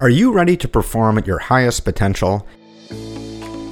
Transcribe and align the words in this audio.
Are 0.00 0.08
you 0.08 0.30
ready 0.32 0.56
to 0.58 0.68
perform 0.68 1.18
at 1.18 1.26
your 1.26 1.40
highest 1.40 1.84
potential? 1.84 2.46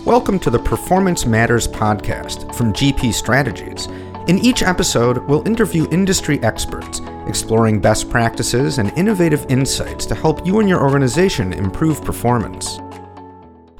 Welcome 0.04 0.40
to 0.40 0.50
the 0.50 0.58
Performance 0.58 1.24
Matters 1.24 1.68
podcast 1.68 2.52
from 2.52 2.72
GP 2.72 3.14
Strategies. 3.14 3.86
In 4.26 4.40
each 4.40 4.64
episode, 4.64 5.18
we'll 5.28 5.46
interview 5.46 5.86
industry 5.92 6.40
experts, 6.42 7.00
exploring 7.28 7.80
best 7.80 8.10
practices 8.10 8.78
and 8.78 8.90
innovative 8.98 9.46
insights 9.48 10.04
to 10.06 10.16
help 10.16 10.44
you 10.44 10.58
and 10.58 10.68
your 10.68 10.82
organization 10.82 11.52
improve 11.52 12.02
performance. 12.02 12.80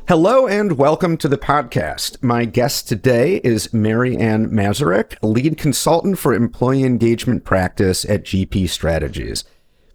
Hello 0.07 0.47
and 0.47 0.79
welcome 0.79 1.17
to 1.17 1.27
the 1.27 1.39
podcast. 1.39 2.23
My 2.23 2.45
guest 2.45 2.87
today 2.87 3.41
is 3.43 3.75
Mary 3.75 4.17
Ann 4.17 4.51
Mazurek, 4.51 5.17
lead 5.21 5.59
consultant 5.59 6.17
for 6.17 6.33
employee 6.33 6.85
engagement 6.85 7.43
practice 7.43 8.05
at 8.05 8.23
GP 8.23 8.69
Strategies. 8.69 9.43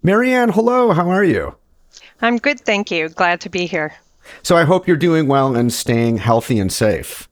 Mary 0.03 0.33
Ann, 0.33 0.49
hello, 0.49 0.91
how 0.91 1.09
are 1.09 1.23
you? 1.23 1.55
I'm 2.21 2.37
good, 2.37 2.59
thank 2.59 2.91
you. 2.91 3.09
Glad 3.09 3.41
to 3.41 3.49
be 3.49 3.65
here. 3.65 3.93
So 4.43 4.55
I 4.55 4.63
hope 4.63 4.87
you're 4.87 4.97
doing 4.97 5.27
well 5.27 5.55
and 5.55 5.73
staying 5.73 6.17
healthy 6.17 6.59
and 6.59 6.71
safe. 6.71 7.27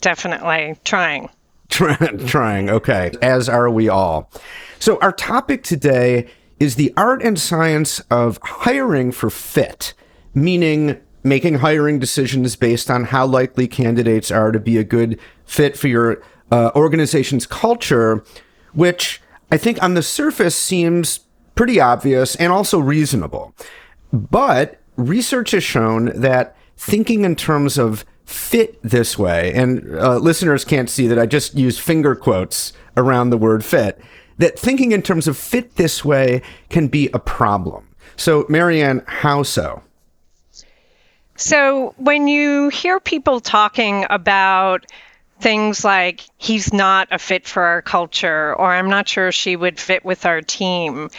Definitely 0.00 0.76
trying. 0.84 1.28
trying, 1.68 2.70
okay. 2.70 3.12
As 3.20 3.48
are 3.48 3.70
we 3.70 3.88
all. 3.88 4.30
So 4.78 4.98
our 5.00 5.12
topic 5.12 5.62
today 5.62 6.28
is 6.58 6.76
the 6.76 6.92
art 6.96 7.22
and 7.22 7.38
science 7.38 8.00
of 8.10 8.38
hiring 8.42 9.12
for 9.12 9.30
fit, 9.30 9.92
meaning 10.34 11.00
making 11.22 11.54
hiring 11.54 11.98
decisions 11.98 12.56
based 12.56 12.90
on 12.90 13.04
how 13.04 13.26
likely 13.26 13.66
candidates 13.66 14.30
are 14.30 14.52
to 14.52 14.60
be 14.60 14.78
a 14.78 14.84
good 14.84 15.18
fit 15.44 15.76
for 15.76 15.88
your 15.88 16.22
uh, 16.50 16.70
organization's 16.74 17.46
culture, 17.46 18.24
which 18.72 19.20
I 19.50 19.56
think 19.56 19.82
on 19.82 19.94
the 19.94 20.02
surface 20.02 20.54
seems 20.54 21.20
pretty 21.54 21.80
obvious 21.80 22.36
and 22.36 22.52
also 22.52 22.78
reasonable. 22.78 23.54
But 24.12 24.80
research 24.96 25.50
has 25.52 25.64
shown 25.64 26.06
that 26.20 26.56
thinking 26.76 27.24
in 27.24 27.36
terms 27.36 27.78
of 27.78 28.04
fit 28.24 28.80
this 28.82 29.18
way, 29.18 29.52
and 29.54 29.94
uh, 29.96 30.16
listeners 30.16 30.64
can't 30.64 30.90
see 30.90 31.06
that 31.06 31.18
I 31.18 31.26
just 31.26 31.54
use 31.54 31.78
finger 31.78 32.14
quotes 32.14 32.72
around 32.96 33.30
the 33.30 33.38
word 33.38 33.64
fit, 33.64 34.00
that 34.38 34.58
thinking 34.58 34.92
in 34.92 35.02
terms 35.02 35.28
of 35.28 35.36
fit 35.36 35.76
this 35.76 36.04
way 36.04 36.42
can 36.68 36.88
be 36.88 37.08
a 37.14 37.18
problem. 37.18 37.88
So, 38.16 38.46
Marianne, 38.48 39.02
how 39.06 39.42
so? 39.42 39.82
So, 41.36 41.94
when 41.98 42.28
you 42.28 42.70
hear 42.70 42.98
people 42.98 43.40
talking 43.40 44.06
about 44.08 44.86
things 45.40 45.84
like 45.84 46.22
he's 46.38 46.72
not 46.72 47.08
a 47.10 47.18
fit 47.18 47.46
for 47.46 47.62
our 47.62 47.82
culture, 47.82 48.54
or 48.54 48.72
I'm 48.72 48.88
not 48.88 49.08
sure 49.08 49.30
she 49.32 49.54
would 49.54 49.78
fit 49.78 50.04
with 50.04 50.24
our 50.24 50.40
team, 50.40 51.10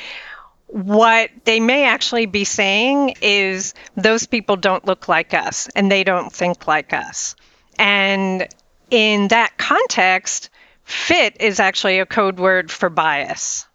what 0.67 1.29
they 1.45 1.59
may 1.59 1.85
actually 1.85 2.25
be 2.25 2.43
saying 2.43 3.15
is 3.21 3.73
those 3.95 4.27
people 4.27 4.57
don't 4.57 4.85
look 4.85 5.07
like 5.07 5.33
us 5.33 5.69
and 5.75 5.91
they 5.91 6.03
don't 6.03 6.31
think 6.31 6.67
like 6.67 6.93
us. 6.93 7.35
And 7.79 8.47
in 8.89 9.29
that 9.29 9.57
context, 9.57 10.49
fit 10.83 11.37
is 11.39 11.59
actually 11.59 11.99
a 11.99 12.05
code 12.05 12.39
word 12.39 12.71
for 12.71 12.89
bias. 12.89 13.65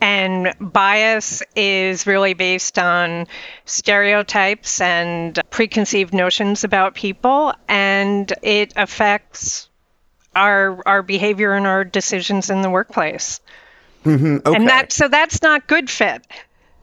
And 0.00 0.54
bias 0.58 1.42
is 1.54 2.06
really 2.06 2.32
based 2.32 2.78
on 2.78 3.26
stereotypes 3.66 4.80
and 4.80 5.38
preconceived 5.50 6.14
notions 6.14 6.64
about 6.64 6.94
people, 6.94 7.52
and 7.68 8.32
it 8.42 8.72
affects 8.76 9.68
our 10.34 10.80
our 10.86 11.02
behavior 11.02 11.52
and 11.52 11.66
our 11.66 11.84
decisions 11.84 12.48
in 12.48 12.62
the 12.62 12.70
workplace. 12.70 13.40
Mm-hmm. 14.04 14.38
Okay. 14.46 14.56
And 14.56 14.68
that 14.68 14.92
so 14.92 15.08
that's 15.08 15.42
not 15.42 15.66
good 15.66 15.90
fit. 15.90 16.26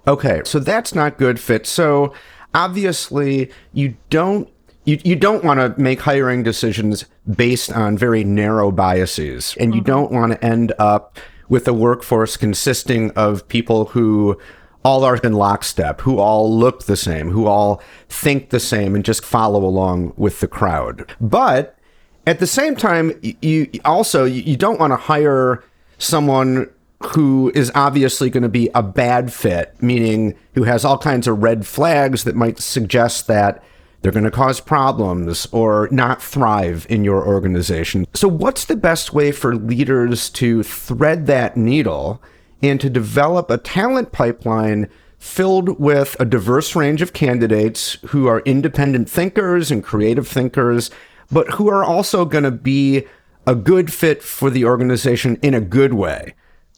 Okay, 0.07 0.41
so 0.45 0.59
that's 0.59 0.95
not 0.95 1.17
good 1.17 1.39
fit. 1.39 1.65
So 1.65 2.13
obviously 2.53 3.51
you 3.73 3.95
don't 4.09 4.49
you, 4.85 4.99
you 5.03 5.15
don't 5.17 5.43
want 5.43 5.59
to 5.59 5.79
make 5.81 5.99
hiring 5.99 6.43
decisions 6.43 7.05
based 7.35 7.71
on 7.73 7.97
very 7.97 8.23
narrow 8.23 8.71
biases 8.71 9.55
and 9.59 9.75
you 9.75 9.81
mm-hmm. 9.81 9.91
don't 9.91 10.11
want 10.11 10.31
to 10.31 10.45
end 10.45 10.71
up 10.79 11.19
with 11.49 11.67
a 11.67 11.73
workforce 11.73 12.37
consisting 12.37 13.11
of 13.11 13.47
people 13.47 13.85
who 13.85 14.39
all 14.83 15.03
are 15.03 15.17
in 15.17 15.33
lockstep, 15.33 15.99
who 16.01 16.19
all 16.19 16.55
look 16.55 16.85
the 16.85 16.95
same, 16.95 17.29
who 17.29 17.45
all 17.45 17.81
think 18.07 18.49
the 18.51 18.59
same 18.59 18.95
and 18.95 19.03
just 19.03 19.25
follow 19.25 19.65
along 19.65 20.13
with 20.15 20.39
the 20.39 20.47
crowd. 20.47 21.13
But 21.19 21.77
at 22.25 22.39
the 22.39 22.47
same 22.47 22.75
time, 22.75 23.19
you 23.41 23.69
also 23.83 24.23
you 24.23 24.55
don't 24.55 24.79
want 24.79 24.91
to 24.91 24.97
hire 24.97 25.63
someone 25.97 26.69
who 27.11 27.51
is 27.53 27.71
obviously 27.75 28.29
going 28.29 28.43
to 28.43 28.49
be 28.49 28.69
a 28.73 28.81
bad 28.81 29.31
fit, 29.31 29.75
meaning 29.81 30.35
who 30.55 30.63
has 30.63 30.83
all 30.83 30.97
kinds 30.97 31.27
of 31.27 31.43
red 31.43 31.65
flags 31.65 32.23
that 32.23 32.35
might 32.35 32.59
suggest 32.59 33.27
that 33.27 33.63
they're 34.01 34.11
going 34.11 34.23
to 34.23 34.31
cause 34.31 34.59
problems 34.59 35.47
or 35.51 35.87
not 35.91 36.21
thrive 36.21 36.85
in 36.89 37.03
your 37.03 37.25
organization. 37.25 38.05
So, 38.13 38.27
what's 38.27 38.65
the 38.65 38.75
best 38.75 39.13
way 39.13 39.31
for 39.31 39.55
leaders 39.55 40.29
to 40.31 40.63
thread 40.63 41.25
that 41.27 41.57
needle 41.57 42.21
and 42.61 42.79
to 42.81 42.89
develop 42.89 43.49
a 43.49 43.57
talent 43.57 44.11
pipeline 44.11 44.89
filled 45.19 45.79
with 45.79 46.15
a 46.19 46.25
diverse 46.25 46.75
range 46.75 47.01
of 47.01 47.13
candidates 47.13 47.97
who 48.07 48.27
are 48.27 48.41
independent 48.41 49.09
thinkers 49.09 49.71
and 49.71 49.83
creative 49.83 50.27
thinkers, 50.27 50.89
but 51.31 51.51
who 51.51 51.69
are 51.69 51.83
also 51.83 52.23
going 52.23 52.43
to 52.43 52.51
be 52.51 53.05
a 53.45 53.55
good 53.55 53.91
fit 53.91 54.21
for 54.21 54.49
the 54.49 54.65
organization 54.65 55.37
in 55.41 55.53
a 55.53 55.61
good 55.61 55.93
way? 55.93 56.33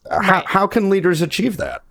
Right. 0.09 0.23
How, 0.23 0.43
how 0.45 0.67
can 0.67 0.89
leaders 0.89 1.21
achieve 1.21 1.57
that? 1.57 1.83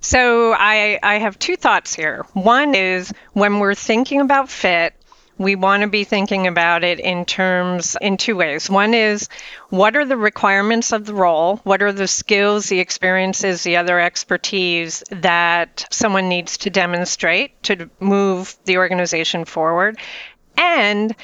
So 0.00 0.52
I, 0.52 0.98
I 1.02 1.18
have 1.18 1.38
two 1.38 1.56
thoughts 1.56 1.94
here. 1.94 2.24
One 2.32 2.74
is 2.74 3.12
when 3.32 3.58
we're 3.58 3.74
thinking 3.74 4.20
about 4.20 4.48
fit, 4.48 4.94
we 5.38 5.54
want 5.54 5.82
to 5.82 5.88
be 5.88 6.04
thinking 6.04 6.46
about 6.46 6.82
it 6.82 6.98
in 6.98 7.24
terms 7.24 7.96
in 8.00 8.16
two 8.16 8.36
ways. 8.36 8.70
One 8.70 8.94
is 8.94 9.28
what 9.68 9.96
are 9.96 10.04
the 10.04 10.16
requirements 10.16 10.92
of 10.92 11.04
the 11.04 11.14
role? 11.14 11.56
What 11.64 11.82
are 11.82 11.92
the 11.92 12.08
skills, 12.08 12.68
the 12.68 12.80
experiences, 12.80 13.62
the 13.62 13.76
other 13.76 14.00
expertise 14.00 15.04
that 15.10 15.86
someone 15.90 16.28
needs 16.28 16.56
to 16.58 16.70
demonstrate 16.70 17.62
to 17.64 17.90
move 18.00 18.56
the 18.64 18.78
organization 18.78 19.44
forward? 19.44 19.98
And 20.56 21.14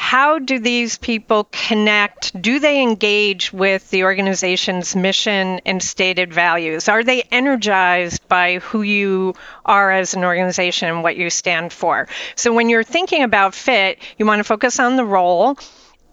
how 0.00 0.38
do 0.38 0.58
these 0.58 0.96
people 0.96 1.46
connect? 1.52 2.32
Do 2.40 2.58
they 2.58 2.80
engage 2.80 3.52
with 3.52 3.90
the 3.90 4.04
organization's 4.04 4.96
mission 4.96 5.60
and 5.66 5.82
stated 5.82 6.32
values? 6.32 6.88
Are 6.88 7.04
they 7.04 7.22
energized 7.30 8.26
by 8.26 8.60
who 8.60 8.80
you 8.80 9.34
are 9.66 9.92
as 9.92 10.14
an 10.14 10.24
organization 10.24 10.88
and 10.88 11.02
what 11.02 11.18
you 11.18 11.28
stand 11.28 11.70
for? 11.70 12.08
So, 12.34 12.54
when 12.54 12.70
you're 12.70 12.82
thinking 12.82 13.22
about 13.22 13.54
fit, 13.54 13.98
you 14.18 14.24
want 14.24 14.40
to 14.40 14.44
focus 14.44 14.80
on 14.80 14.96
the 14.96 15.04
role 15.04 15.58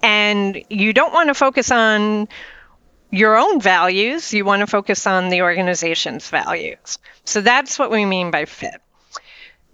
and 0.03 0.61
you 0.69 0.91
don't 0.91 1.13
want 1.13 1.29
to 1.29 1.33
focus 1.33 1.71
on 1.71 2.27
your 3.09 3.37
own 3.37 3.61
values, 3.61 4.33
you 4.33 4.43
want 4.43 4.59
to 4.59 4.67
focus 4.67 5.07
on 5.07 5.29
the 5.29 5.43
organization's 5.43 6.29
values. 6.29 6.99
So, 7.23 7.39
that's 7.39 7.79
what 7.79 7.89
we 7.89 8.03
mean 8.03 8.31
by 8.31 8.43
fit. 8.43 8.81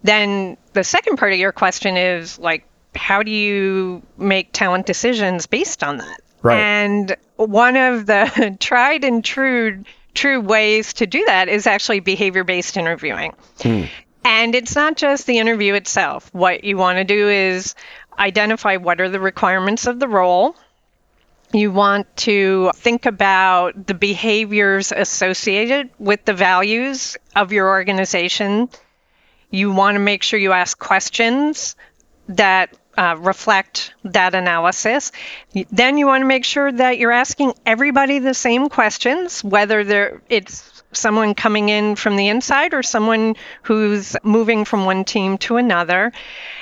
Then, 0.04 0.56
the 0.74 0.84
second 0.84 1.18
part 1.18 1.34
of 1.34 1.40
your 1.40 1.52
question 1.52 1.98
is 1.98 2.38
like, 2.38 2.68
how 2.96 3.24
do 3.24 3.32
you 3.32 4.02
make 4.18 4.52
talent 4.54 4.86
decisions 4.86 5.48
based 5.48 5.84
on 5.84 5.98
that? 5.98 6.22
Right. 6.42 6.58
And 6.58 7.16
one 7.38 7.76
of 7.78 8.06
the 8.06 8.58
tried 8.60 9.04
and 9.04 9.24
true 9.24 9.84
true 10.14 10.40
ways 10.40 10.94
to 10.94 11.08
do 11.08 11.24
that 11.26 11.50
is 11.50 11.66
actually 11.66 12.00
behavior 12.00 12.44
based 12.44 12.78
interviewing. 12.78 13.34
Hmm. 13.62 13.84
And 14.26 14.56
it's 14.56 14.76
not 14.76 14.96
just 14.96 15.26
the 15.26 15.40
interview 15.40 15.74
itself. 15.74 16.30
What 16.34 16.64
you 16.64 16.78
want 16.78 16.98
to 16.98 17.04
do 17.04 17.30
is 17.30 17.76
identify 18.18 18.78
what 18.78 19.02
are 19.02 19.10
the 19.10 19.20
requirements 19.20 19.88
of 19.88 20.00
the 20.00 20.08
role. 20.08 20.56
You 21.52 21.72
want 21.72 22.16
to 22.18 22.72
think 22.76 23.06
about 23.06 23.86
the 23.86 23.94
behaviors 23.94 24.92
associated 24.92 25.90
with 26.00 26.26
the 26.26 26.34
values 26.34 27.18
of 27.36 27.52
your 27.52 27.70
organization. 27.70 28.70
You 29.52 29.72
want 29.72 29.96
to 29.96 30.00
make 30.00 30.24
sure 30.24 30.40
you 30.40 30.52
ask 30.52 30.80
questions 30.80 31.76
that 32.28 32.76
uh, 32.98 33.16
reflect 33.20 33.94
that 34.04 34.36
analysis. 34.36 35.12
Then 35.72 35.98
you 35.98 36.08
want 36.08 36.22
to 36.22 36.28
make 36.28 36.46
sure 36.46 36.72
that 36.72 36.98
you're 36.98 37.12
asking 37.12 37.54
everybody 37.66 38.20
the 38.20 38.34
same 38.34 38.70
questions, 38.70 39.44
whether 39.44 40.22
it's 40.30 40.84
someone 40.96 41.34
coming 41.34 41.70
in 41.70 41.96
from 41.96 42.16
the 42.16 42.28
inside 42.28 42.74
or 42.74 42.84
someone 42.84 43.36
who's 43.64 44.16
moving 44.24 44.66
from 44.66 44.86
one 44.86 45.04
team 45.04 45.38
to 45.40 45.58
another. 45.58 46.12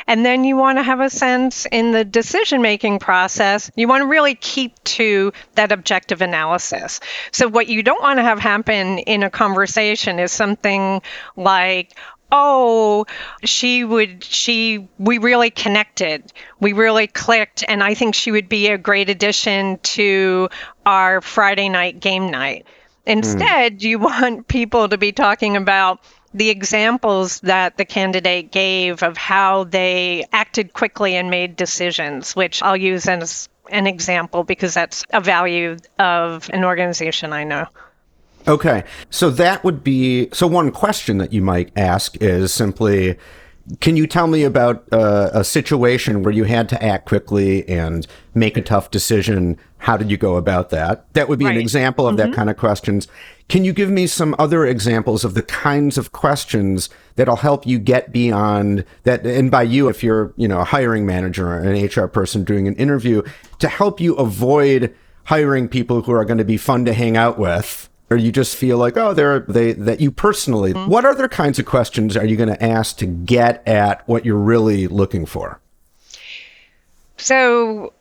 And 0.08 0.26
then 0.26 0.44
you 0.44 0.56
want 0.56 0.78
to 0.78 0.84
have 0.84 1.00
a 1.00 1.10
sense 1.10 1.68
in 1.72 1.92
the 1.92 2.04
decision 2.04 2.62
making 2.62 3.00
process, 3.00 3.72
you 3.76 3.88
want 3.88 4.02
to 4.02 4.08
really 4.08 4.36
keep 4.36 4.82
to 4.84 5.32
that 5.56 5.72
objective 5.72 6.22
analysis. 6.22 7.00
So, 7.32 7.48
what 7.48 7.68
you 7.68 7.84
don't 7.84 8.02
want 8.02 8.18
to 8.18 8.24
have 8.24 8.40
happen 8.40 9.00
in 9.00 9.24
a 9.24 9.30
conversation 9.30 10.20
is 10.20 10.32
something 10.32 11.02
like, 11.36 11.96
oh, 12.32 13.06
she 13.44 13.84
would, 13.84 14.24
she, 14.24 14.88
we 14.98 15.18
really 15.18 15.50
connected. 15.50 16.32
We 16.60 16.74
really 16.74 17.08
clicked. 17.08 17.64
And 17.68 17.84
I 17.84 17.94
think 17.94 18.16
she 18.16 18.32
would 18.32 18.50
be 18.50 18.68
a 18.68 18.78
great 18.78 19.10
addition 19.10 19.80
to 19.80 20.50
our 20.86 21.22
Friday 21.22 21.70
night 21.70 22.00
game 22.00 22.32
night. 22.32 22.66
Instead, 23.06 23.80
mm. 23.80 23.82
you 23.82 24.00
want 24.00 24.48
people 24.48 24.90
to 24.90 24.98
be 24.98 25.12
talking 25.12 25.58
about 25.58 26.00
the 26.34 26.50
examples 26.50 27.42
that 27.42 27.78
the 27.78 27.86
candidate 27.86 28.52
gave 28.52 29.04
of 29.04 29.18
how 29.18 29.66
they 29.66 30.26
acted 30.32 30.72
quickly 30.72 31.16
and 31.16 31.30
made 31.30 31.56
decisions, 31.56 32.36
which 32.36 32.64
I'll 32.64 32.78
use 32.78 33.08
as 33.08 33.50
an 33.70 33.88
example 33.88 34.44
because 34.44 34.74
that's 34.74 35.06
a 35.12 35.20
value 35.20 35.78
of 36.00 36.50
an 36.54 36.64
organization 36.64 37.34
I 37.34 37.44
know. 37.44 37.68
Okay. 38.48 38.84
So 39.10 39.30
that 39.32 39.64
would 39.64 39.84
be 39.84 40.30
so 40.34 40.48
one 40.48 40.72
question 40.72 41.18
that 41.20 41.34
you 41.34 41.42
might 41.42 41.72
ask 41.76 42.16
is 42.22 42.54
simply 42.54 43.18
can 43.80 43.96
you 43.96 44.08
tell 44.08 44.28
me 44.28 44.44
about 44.44 44.86
uh, 44.92 45.30
a 45.34 45.44
situation 45.44 46.24
where 46.24 46.34
you 46.34 46.44
had 46.46 46.68
to 46.70 46.84
act 46.84 47.08
quickly 47.08 47.68
and 47.70 48.06
make 48.34 48.58
a 48.58 48.62
tough 48.62 48.92
decision? 48.92 49.58
How 49.78 49.98
did 49.98 50.12
you 50.12 50.18
go 50.18 50.36
about 50.36 50.72
that? 50.72 51.12
That 51.14 51.30
would 51.30 51.40
be 51.40 51.46
right. 51.46 51.56
an 51.56 51.62
example 51.62 52.08
of 52.08 52.16
mm-hmm. 52.16 52.32
that 52.32 52.36
kind 52.36 52.50
of 52.50 52.58
questions. 52.58 53.08
Can 53.50 53.64
you 53.64 53.74
give 53.74 53.90
me 53.90 54.08
some 54.08 54.36
other 54.40 54.66
examples 54.66 55.24
of 55.24 55.34
the 55.36 55.44
kinds 55.44 55.98
of 55.98 56.12
questions 56.12 56.90
that'll 57.16 57.38
help 57.38 57.68
you 57.68 57.80
get 57.80 58.12
beyond 58.12 58.84
that? 59.04 59.26
And 59.26 59.52
by 59.52 59.64
you, 59.64 59.90
if 59.90 60.04
you're, 60.04 60.34
you 60.38 60.48
know, 60.48 60.62
a 60.62 60.66
hiring 60.66 61.06
manager 61.06 61.48
or 61.48 61.60
an 61.60 61.86
HR 61.86 62.08
person 62.08 62.44
doing 62.44 62.68
an 62.68 62.76
interview 62.76 63.22
to 63.60 63.68
help 63.68 64.00
you 64.00 64.16
avoid 64.16 64.94
hiring 65.26 65.68
people 65.68 66.02
who 66.02 66.12
are 66.12 66.26
going 66.26 66.40
to 66.40 66.46
be 66.46 66.58
fun 66.58 66.86
to 66.86 66.94
hang 66.94 67.16
out 67.16 67.38
with 67.38 67.91
or 68.12 68.18
you 68.18 68.32
just 68.32 68.56
feel 68.56 68.78
like 68.78 68.98
oh 68.98 69.14
they're 69.14 69.40
they 69.42 69.72
that 69.74 70.02
you 70.02 70.12
personally 70.12 70.74
mm-hmm. 70.74 70.90
what 70.90 71.06
other 71.06 71.28
kinds 71.28 71.58
of 71.58 71.66
questions 71.66 72.16
are 72.16 72.26
you 72.26 72.36
going 72.36 72.50
to 72.50 72.64
ask 72.64 72.98
to 72.98 73.06
get 73.06 73.66
at 73.68 74.08
what 74.08 74.26
you're 74.26 74.36
really 74.36 74.88
looking 74.88 75.26
for 75.26 75.60
so 77.18 77.94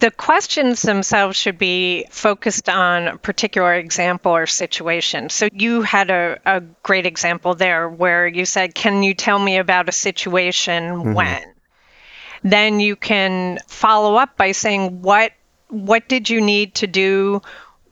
the 0.00 0.10
questions 0.10 0.82
themselves 0.82 1.36
should 1.36 1.58
be 1.58 2.06
focused 2.10 2.68
on 2.68 3.08
a 3.08 3.18
particular 3.18 3.74
example 3.74 4.32
or 4.32 4.46
situation. 4.46 5.28
So 5.28 5.48
you 5.52 5.82
had 5.82 6.10
a, 6.10 6.38
a 6.46 6.60
great 6.82 7.04
example 7.04 7.54
there 7.54 7.88
where 7.88 8.26
you 8.26 8.44
said, 8.44 8.74
Can 8.74 9.02
you 9.02 9.14
tell 9.14 9.38
me 9.38 9.58
about 9.58 9.88
a 9.88 9.92
situation 9.92 10.84
mm-hmm. 10.84 11.14
when? 11.14 11.42
Then 12.44 12.78
you 12.78 12.94
can 12.94 13.58
follow 13.66 14.14
up 14.14 14.36
by 14.36 14.52
saying, 14.52 15.02
What 15.02 15.32
what 15.68 16.08
did 16.08 16.30
you 16.30 16.40
need 16.40 16.76
to 16.76 16.86
do? 16.86 17.42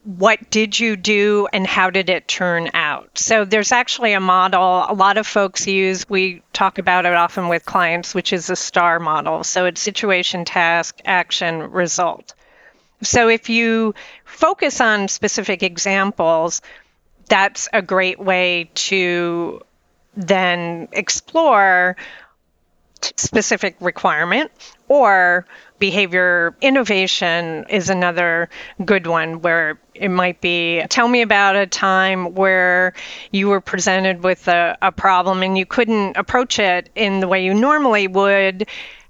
What 0.06 0.50
did 0.50 0.78
you 0.78 0.94
do 0.94 1.48
and 1.52 1.66
how 1.66 1.90
did 1.90 2.08
it 2.08 2.28
turn 2.28 2.70
out? 2.74 3.18
So 3.18 3.44
there's 3.44 3.72
actually 3.72 4.12
a 4.12 4.20
model 4.20 4.86
a 4.88 4.94
lot 4.94 5.18
of 5.18 5.26
folks 5.26 5.66
use. 5.66 6.08
We 6.08 6.42
talk 6.52 6.78
about 6.78 7.06
it 7.06 7.14
often 7.14 7.48
with 7.48 7.64
clients, 7.64 8.14
which 8.14 8.32
is 8.32 8.48
a 8.48 8.54
STAR 8.54 9.00
model. 9.00 9.42
So 9.42 9.64
it's 9.66 9.80
situation, 9.80 10.44
task, 10.44 11.00
action, 11.04 11.72
result. 11.72 12.34
So 13.02 13.28
if 13.28 13.48
you 13.48 13.96
focus 14.24 14.80
on 14.80 15.08
specific 15.08 15.64
examples, 15.64 16.62
that's 17.28 17.68
a 17.72 17.82
great 17.82 18.20
way 18.20 18.70
to 18.74 19.60
then 20.16 20.86
explore 20.92 21.96
specific 23.16 23.74
requirement 23.80 24.52
or 24.86 25.46
behavior 25.78 26.54
innovation 26.60 27.64
is 27.68 27.90
another 27.90 28.48
good 28.84 29.06
one 29.06 29.40
where 29.42 29.78
it 29.94 30.08
might 30.10 30.40
be 30.40 30.82
tell 30.88 31.08
me 31.08 31.22
about 31.22 31.56
a 31.56 31.66
time 31.66 32.34
where 32.34 32.94
you 33.30 33.48
were 33.48 33.60
presented 33.60 34.22
with 34.22 34.48
a, 34.48 34.76
a 34.82 34.92
problem 34.92 35.42
and 35.42 35.56
you 35.56 35.66
couldn't 35.66 36.16
approach 36.16 36.58
it 36.58 36.90
in 36.94 37.20
the 37.20 37.28
way 37.28 37.44
you 37.44 37.54
normally 37.54 38.08
would 38.08 38.66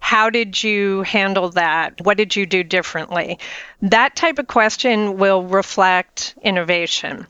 how 0.07 0.31
did 0.31 0.63
you 0.63 1.03
handle 1.03 1.51
that? 1.51 2.01
What 2.01 2.17
did 2.17 2.37
you 2.37 2.47
do 2.47 2.63
differently? 2.63 3.41
That 3.83 4.15
type 4.15 4.39
of 4.39 4.47
question 4.47 5.19
will 5.19 5.43
reflect 5.43 6.37
innovation. 6.43 7.27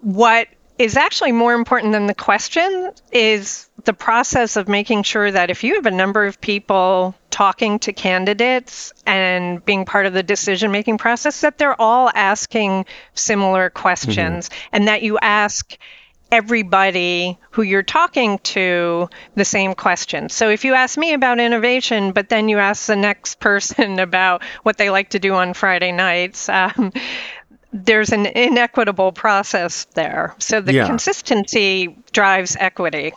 What 0.00 0.48
is 0.78 0.96
actually 0.96 1.32
more 1.32 1.54
important 1.54 1.92
than 1.92 2.06
the 2.06 2.14
question 2.14 2.90
is 3.12 3.68
the 3.84 3.92
process 3.92 4.56
of 4.56 4.68
making 4.68 5.02
sure 5.02 5.30
that 5.30 5.50
if 5.50 5.64
you 5.64 5.74
have 5.74 5.86
a 5.86 5.90
number 5.90 6.24
of 6.24 6.40
people 6.40 7.14
talking 7.30 7.78
to 7.78 7.92
candidates 7.92 8.92
and 9.06 9.64
being 9.64 9.84
part 9.84 10.06
of 10.06 10.12
the 10.12 10.22
decision 10.22 10.70
making 10.70 10.98
process 10.98 11.40
that 11.40 11.58
they're 11.58 11.80
all 11.80 12.10
asking 12.14 12.84
similar 13.14 13.70
questions 13.70 14.48
mm-hmm. 14.48 14.68
and 14.72 14.88
that 14.88 15.02
you 15.02 15.18
ask 15.18 15.76
everybody 16.32 17.38
who 17.50 17.60
you're 17.60 17.82
talking 17.82 18.38
to 18.38 19.08
the 19.34 19.44
same 19.44 19.74
question. 19.74 20.30
So 20.30 20.48
if 20.48 20.64
you 20.64 20.72
ask 20.72 20.96
me 20.96 21.12
about 21.12 21.38
innovation, 21.38 22.12
but 22.12 22.30
then 22.30 22.48
you 22.48 22.58
ask 22.58 22.86
the 22.86 22.96
next 22.96 23.38
person 23.40 23.98
about 23.98 24.42
what 24.62 24.78
they 24.78 24.88
like 24.88 25.10
to 25.10 25.18
do 25.18 25.34
on 25.34 25.52
Friday 25.52 25.92
nights, 25.92 26.48
um, 26.48 26.90
there's 27.72 28.12
an 28.12 28.26
inequitable 28.26 29.12
process 29.12 29.86
there. 29.94 30.34
So 30.38 30.60
the 30.60 30.74
yeah. 30.74 30.86
consistency 30.86 31.96
drives 32.12 32.56
equity 32.60 33.12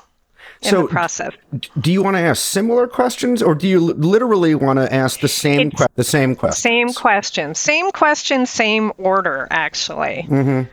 in 0.62 0.70
so 0.70 0.84
the 0.84 0.88
process. 0.88 1.34
Do 1.80 1.92
you 1.92 2.02
want 2.02 2.16
to 2.16 2.22
ask 2.22 2.42
similar 2.42 2.88
questions, 2.88 3.42
or 3.42 3.54
do 3.56 3.68
you 3.68 3.80
literally 3.80 4.56
want 4.56 4.80
to 4.80 4.92
ask 4.94 5.20
the 5.20 5.28
same 5.28 5.72
que- 5.72 5.88
the 5.96 6.04
same 6.04 6.36
question? 6.36 6.62
Same 6.62 6.94
question, 6.94 7.56
same 7.56 7.92
question, 7.92 8.46
same 8.46 8.92
order, 8.98 9.48
actually. 9.52 10.26
Mm-hmm. 10.30 10.70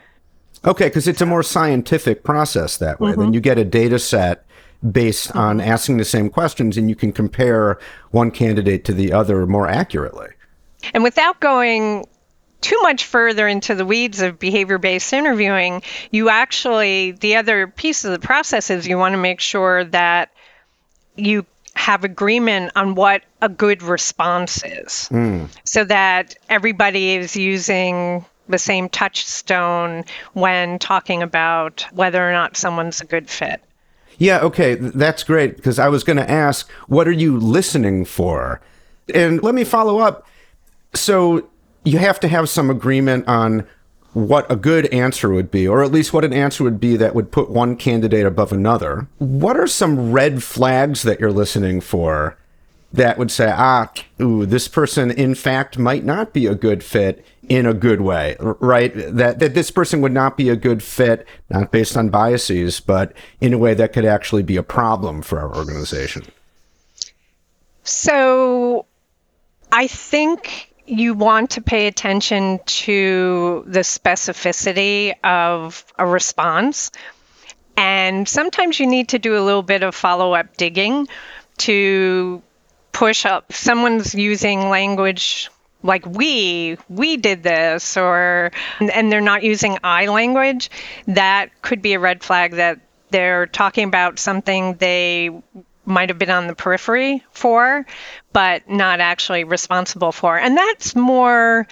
Okay, 0.65 0.85
because 0.85 1.07
it's 1.07 1.21
a 1.21 1.25
more 1.25 1.43
scientific 1.43 2.23
process 2.23 2.77
that 2.77 3.01
way. 3.01 3.11
Mm-hmm. 3.11 3.21
Then 3.21 3.33
you 3.33 3.41
get 3.41 3.57
a 3.57 3.65
data 3.65 3.99
set 3.99 4.45
based 4.91 5.29
mm-hmm. 5.29 5.37
on 5.37 5.61
asking 5.61 5.97
the 5.97 6.05
same 6.05 6.29
questions, 6.29 6.77
and 6.77 6.89
you 6.89 6.95
can 6.95 7.11
compare 7.11 7.77
one 8.11 8.31
candidate 8.31 8.85
to 8.85 8.93
the 8.93 9.11
other 9.11 9.45
more 9.45 9.67
accurately. 9.67 10.29
And 10.93 11.03
without 11.03 11.39
going 11.39 12.05
too 12.63 12.81
much 12.81 13.05
further 13.05 13.47
into 13.47 13.75
the 13.75 13.85
weeds 13.85 14.21
of 14.21 14.39
behavior 14.39 14.77
based 14.77 15.13
interviewing, 15.13 15.83
you 16.11 16.29
actually, 16.29 17.11
the 17.11 17.35
other 17.35 17.67
piece 17.67 18.05
of 18.05 18.11
the 18.11 18.19
process 18.19 18.69
is 18.69 18.87
you 18.87 18.97
want 18.97 19.13
to 19.13 19.19
make 19.19 19.39
sure 19.39 19.83
that 19.85 20.31
you 21.15 21.45
have 21.75 22.03
agreement 22.03 22.71
on 22.75 22.95
what 22.95 23.23
a 23.41 23.49
good 23.49 23.83
response 23.83 24.63
is 24.63 25.09
mm. 25.11 25.49
so 25.65 25.83
that 25.83 26.35
everybody 26.49 27.15
is 27.15 27.35
using 27.35 28.25
the 28.47 28.57
same 28.57 28.89
touchstone 28.89 30.03
when 30.33 30.79
talking 30.79 31.23
about 31.23 31.85
whether 31.91 32.27
or 32.27 32.31
not 32.31 32.55
someone's 32.55 33.01
a 33.01 33.05
good 33.05 33.29
fit. 33.29 33.61
Yeah, 34.17 34.39
okay, 34.41 34.75
that's 34.75 35.23
great 35.23 35.55
because 35.55 35.79
I 35.79 35.89
was 35.89 36.03
going 36.03 36.17
to 36.17 36.29
ask, 36.29 36.69
what 36.87 37.07
are 37.07 37.13
you 37.13 37.37
listening 37.37 38.05
for? 38.05 38.61
And 39.13 39.41
let 39.41 39.55
me 39.55 39.63
follow 39.63 39.99
up. 39.99 40.27
So, 40.93 41.49
you 41.83 41.97
have 41.99 42.19
to 42.21 42.27
have 42.27 42.49
some 42.49 42.69
agreement 42.69 43.27
on 43.27 43.67
what 44.13 44.49
a 44.51 44.55
good 44.55 44.85
answer 44.87 45.29
would 45.29 45.49
be, 45.49 45.67
or 45.67 45.83
at 45.83 45.91
least 45.91 46.13
what 46.13 46.23
an 46.23 46.33
answer 46.33 46.63
would 46.63 46.79
be 46.79 46.95
that 46.97 47.15
would 47.15 47.31
put 47.31 47.49
one 47.49 47.75
candidate 47.75 48.25
above 48.25 48.51
another. 48.51 49.07
What 49.17 49.57
are 49.57 49.67
some 49.67 50.11
red 50.11 50.43
flags 50.43 51.01
that 51.03 51.19
you're 51.19 51.31
listening 51.31 51.81
for 51.81 52.37
that 52.93 53.17
would 53.17 53.31
say, 53.31 53.51
ah, 53.51 53.91
ooh, 54.21 54.45
this 54.45 54.67
person 54.67 55.09
in 55.09 55.33
fact 55.33 55.79
might 55.79 56.05
not 56.05 56.31
be 56.31 56.45
a 56.45 56.53
good 56.53 56.83
fit 56.83 57.25
in 57.49 57.65
a 57.65 57.73
good 57.73 58.01
way, 58.01 58.37
right? 58.39 58.93
That 58.95 59.39
that 59.39 59.55
this 59.55 59.71
person 59.71 59.99
would 60.01 60.11
not 60.11 60.37
be 60.37 60.49
a 60.49 60.55
good 60.55 60.83
fit, 60.83 61.27
not 61.49 61.71
based 61.71 61.97
on 61.97 62.09
biases, 62.09 62.79
but 62.79 63.13
in 63.41 63.51
a 63.51 63.57
way 63.57 63.73
that 63.73 63.93
could 63.93 64.05
actually 64.05 64.43
be 64.43 64.57
a 64.57 64.63
problem 64.63 65.23
for 65.23 65.39
our 65.39 65.55
organization. 65.55 66.23
So 67.83 68.85
I 69.71 69.87
think 69.87 70.72
you 70.85 71.13
want 71.13 71.51
to 71.51 71.61
pay 71.61 71.87
attention 71.87 72.59
to 72.65 73.63
the 73.67 73.79
specificity 73.79 75.13
of 75.23 75.85
a 75.97 76.05
response. 76.05 76.91
And 77.75 78.27
sometimes 78.27 78.79
you 78.79 78.87
need 78.87 79.09
to 79.09 79.19
do 79.19 79.37
a 79.37 79.41
little 79.41 79.63
bit 79.63 79.83
of 79.83 79.95
follow 79.95 80.33
up 80.33 80.57
digging 80.57 81.07
to 81.59 82.41
push 82.91 83.25
up. 83.25 83.51
Someone's 83.53 84.13
using 84.13 84.69
language 84.69 85.49
like 85.81 86.05
we, 86.05 86.77
we 86.87 87.17
did 87.17 87.43
this, 87.43 87.97
or, 87.97 88.51
and 88.79 89.11
they're 89.11 89.21
not 89.21 89.43
using 89.43 89.77
I 89.83 90.07
language. 90.07 90.69
That 91.07 91.61
could 91.61 91.81
be 91.81 91.93
a 91.93 91.99
red 91.99 92.23
flag 92.23 92.53
that 92.53 92.79
they're 93.09 93.47
talking 93.47 93.87
about 93.87 94.17
something 94.17 94.75
they 94.75 95.29
might 95.85 96.09
have 96.09 96.17
been 96.17 96.29
on 96.29 96.47
the 96.47 96.55
periphery 96.55 97.23
for, 97.31 97.85
but 98.31 98.69
not 98.69 98.99
actually 98.99 99.43
responsible 99.43 100.11
for. 100.11 100.37
And 100.37 100.57
that's 100.57 100.95
more 100.95 101.67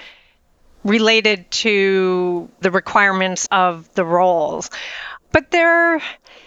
related 0.84 1.50
to 1.52 2.50
the 2.60 2.72
requirements 2.72 3.48
of 3.52 3.94
the 3.94 4.06
roles. 4.06 4.70
But 5.32 5.52
there, 5.52 6.02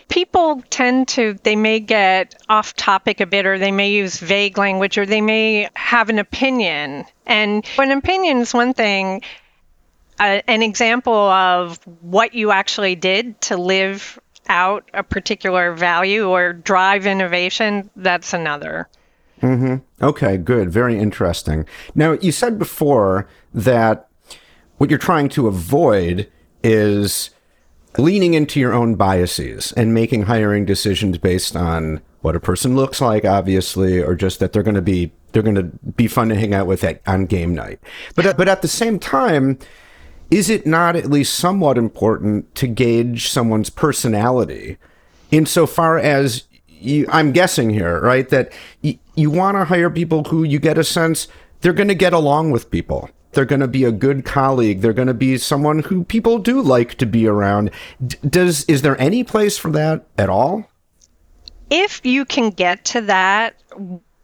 people 0.09 0.63
tend 0.69 1.09
to, 1.09 1.39
they 1.43 1.57
may 1.57 1.81
get 1.81 2.35
off 2.49 2.75
topic 2.75 3.21
a 3.21 3.27
bit, 3.27 3.47
or 3.47 3.59
they 3.59 3.73
may 3.73 3.93
use 3.93 4.19
vague 4.19 4.59
language, 4.59 4.99
or 4.99 5.07
they 5.07 5.23
may 5.23 5.71
have 5.75 6.11
an 6.11 6.19
opinion. 6.19 7.05
And 7.27 7.65
an 7.79 7.91
opinion 7.93 8.39
is 8.39 8.53
one 8.53 8.75
thing, 8.75 9.23
uh, 10.21 10.43
an 10.47 10.63
example 10.63 11.15
of 11.15 11.79
what 12.03 12.35
you 12.35 12.51
actually 12.51 12.95
did 12.95 13.41
to 13.43 13.57
live 13.57 14.19
out 14.49 14.91
a 14.95 15.03
particular 15.03 15.73
value 15.75 16.29
or 16.29 16.53
drive 16.53 17.07
innovation, 17.07 17.91
that's 17.97 18.33
another. 18.33 18.89
Mm-hmm. 19.43 20.05
Okay, 20.05 20.37
good. 20.37 20.71
Very 20.71 20.99
interesting. 20.99 21.67
Now, 21.95 22.13
you 22.13 22.33
said 22.33 22.59
before 22.59 23.29
that 23.53 24.09
what 24.79 24.91
you're 24.91 24.99
trying 24.99 25.29
to 25.31 25.47
avoid 25.47 26.31
is 26.63 27.31
leaning 27.99 28.35
into 28.35 28.59
your 28.59 28.73
own 28.73 28.95
biases 28.95 29.73
and 29.73 29.95
making 29.95 30.23
hiring 30.23 30.65
decisions 30.65 31.19
based 31.19 31.55
on 31.55 32.01
what 32.23 32.35
a 32.35 32.41
person 32.41 32.75
looks 32.75 33.01
like, 33.01 33.25
obviously, 33.25 34.03
or 34.03 34.15
just 34.15 34.41
that 34.41 34.53
they're 34.53 34.63
going 34.63 34.75
to 34.75 34.83
be 34.83 35.13
they're 35.33 35.43
going 35.43 35.55
to 35.57 35.65
be 35.65 36.07
fun 36.07 36.29
to 36.29 36.37
hang 36.37 36.55
out 36.55 36.67
with 36.67 36.83
at, 36.85 37.03
on 37.07 37.27
game 37.27 37.55
night. 37.55 37.81
But 38.15 38.37
but 38.37 38.49
at 38.49 38.63
the 38.63 38.69
same 38.69 38.99
time, 38.99 39.59
is 40.35 40.51
it 40.51 40.67
not 40.67 40.97
at 40.97 41.11
least 41.11 41.35
somewhat 41.35 41.79
important 41.79 42.53
to 42.57 42.67
gauge 42.67 43.29
someone's 43.29 43.71
personality, 43.71 44.79
insofar 45.31 45.97
as 45.97 46.45
you, 46.67 47.07
I'm 47.09 47.31
guessing 47.31 47.71
here, 47.71 48.01
right, 48.01 48.29
that 48.31 48.53
y- 48.83 48.99
you 49.15 49.31
want 49.31 49.57
to 49.57 49.65
hire 49.65 49.91
people 49.91 50.25
who 50.25 50.43
you 50.43 50.59
get 50.59 50.77
a 50.77 50.85
sense 50.85 51.29
they're 51.61 51.73
going 51.73 51.89
to 51.89 51.95
get 51.95 52.13
along 52.13 52.51
with 52.51 52.71
people. 52.71 53.09
They're 53.33 53.47
going 53.47 53.61
to 53.61 53.69
be 53.69 53.85
a 53.85 53.93
good 53.93 54.25
colleague. 54.25 54.81
They're 54.83 54.93
going 54.93 55.09
to 55.09 55.15
be 55.15 55.39
someone 55.39 55.79
who 55.79 56.05
people 56.05 56.39
do 56.39 56.61
like 56.61 56.97
to 56.97 57.07
be 57.07 57.27
around. 57.27 57.71
D- 58.07 58.19
does 58.29 58.65
is 58.65 58.83
there 58.83 59.01
any 59.01 59.25
place 59.25 59.57
for 59.57 59.71
that 59.71 60.05
at 60.19 60.29
all? 60.29 60.69
If 61.71 62.05
you 62.05 62.25
can 62.25 62.51
get 62.51 62.85
to 62.87 63.01
that 63.03 63.55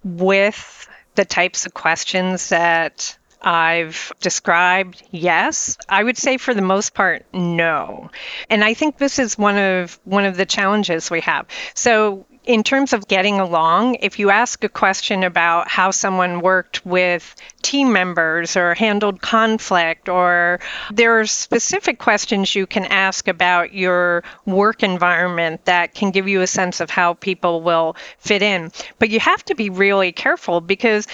with 0.05 0.89
the 1.15 1.25
types 1.25 1.65
of 1.67 1.73
questions 1.73 2.51
that 2.51 3.17
I've 3.43 4.13
described, 4.21 5.03
yes. 5.11 5.79
I 5.89 6.03
would 6.03 6.19
say 6.19 6.37
for 6.37 6.55
the 6.55 6.63
most 6.63 6.95
part, 6.95 7.25
no. 7.33 8.11
And 8.49 8.63
I 8.63 8.75
think 8.75 8.99
this 8.99 9.19
is 9.19 9.39
one 9.39 9.57
of 9.57 9.99
one 10.05 10.25
of 10.25 10.37
the 10.37 10.47
challenges 10.47 11.11
we 11.11 11.21
have. 11.23 11.47
So 11.75 12.27
in 12.45 12.65
terms 12.65 12.93
of 12.93 13.07
getting 13.07 13.39
along, 13.39 13.97
if 13.97 14.19
you 14.19 14.31
ask 14.31 14.65
a 14.65 14.69
question 14.69 15.23
about 15.25 15.69
how 15.69 15.91
someone 15.91 16.41
worked 16.41 16.85
with 16.87 17.37
team 17.63 17.93
members 17.93 18.57
or 18.57 18.75
handled 18.75 19.21
conflict, 19.21 20.09
or 20.09 20.59
there 20.91 21.21
are 21.21 21.27
specific 21.27 21.99
questions 21.99 22.55
you 22.55 22.67
can 22.67 22.87
ask 22.87 23.29
about 23.29 23.75
your 23.75 24.25
work 24.47 24.83
environment 24.83 25.65
that 25.67 25.95
can 25.95 26.11
give 26.11 26.29
you 26.29 26.41
a 26.41 26.47
sense 26.47 26.81
of 26.81 26.89
how 26.89 27.15
people 27.15 27.61
will 27.61 27.95
fit 28.19 28.43
in. 28.43 28.73
But 28.99 29.11
you 29.11 29.21
have 29.21 29.45
to 29.45 29.55
be 29.55 29.69
really 29.69 30.13
careful 30.13 30.61
because 30.61 31.07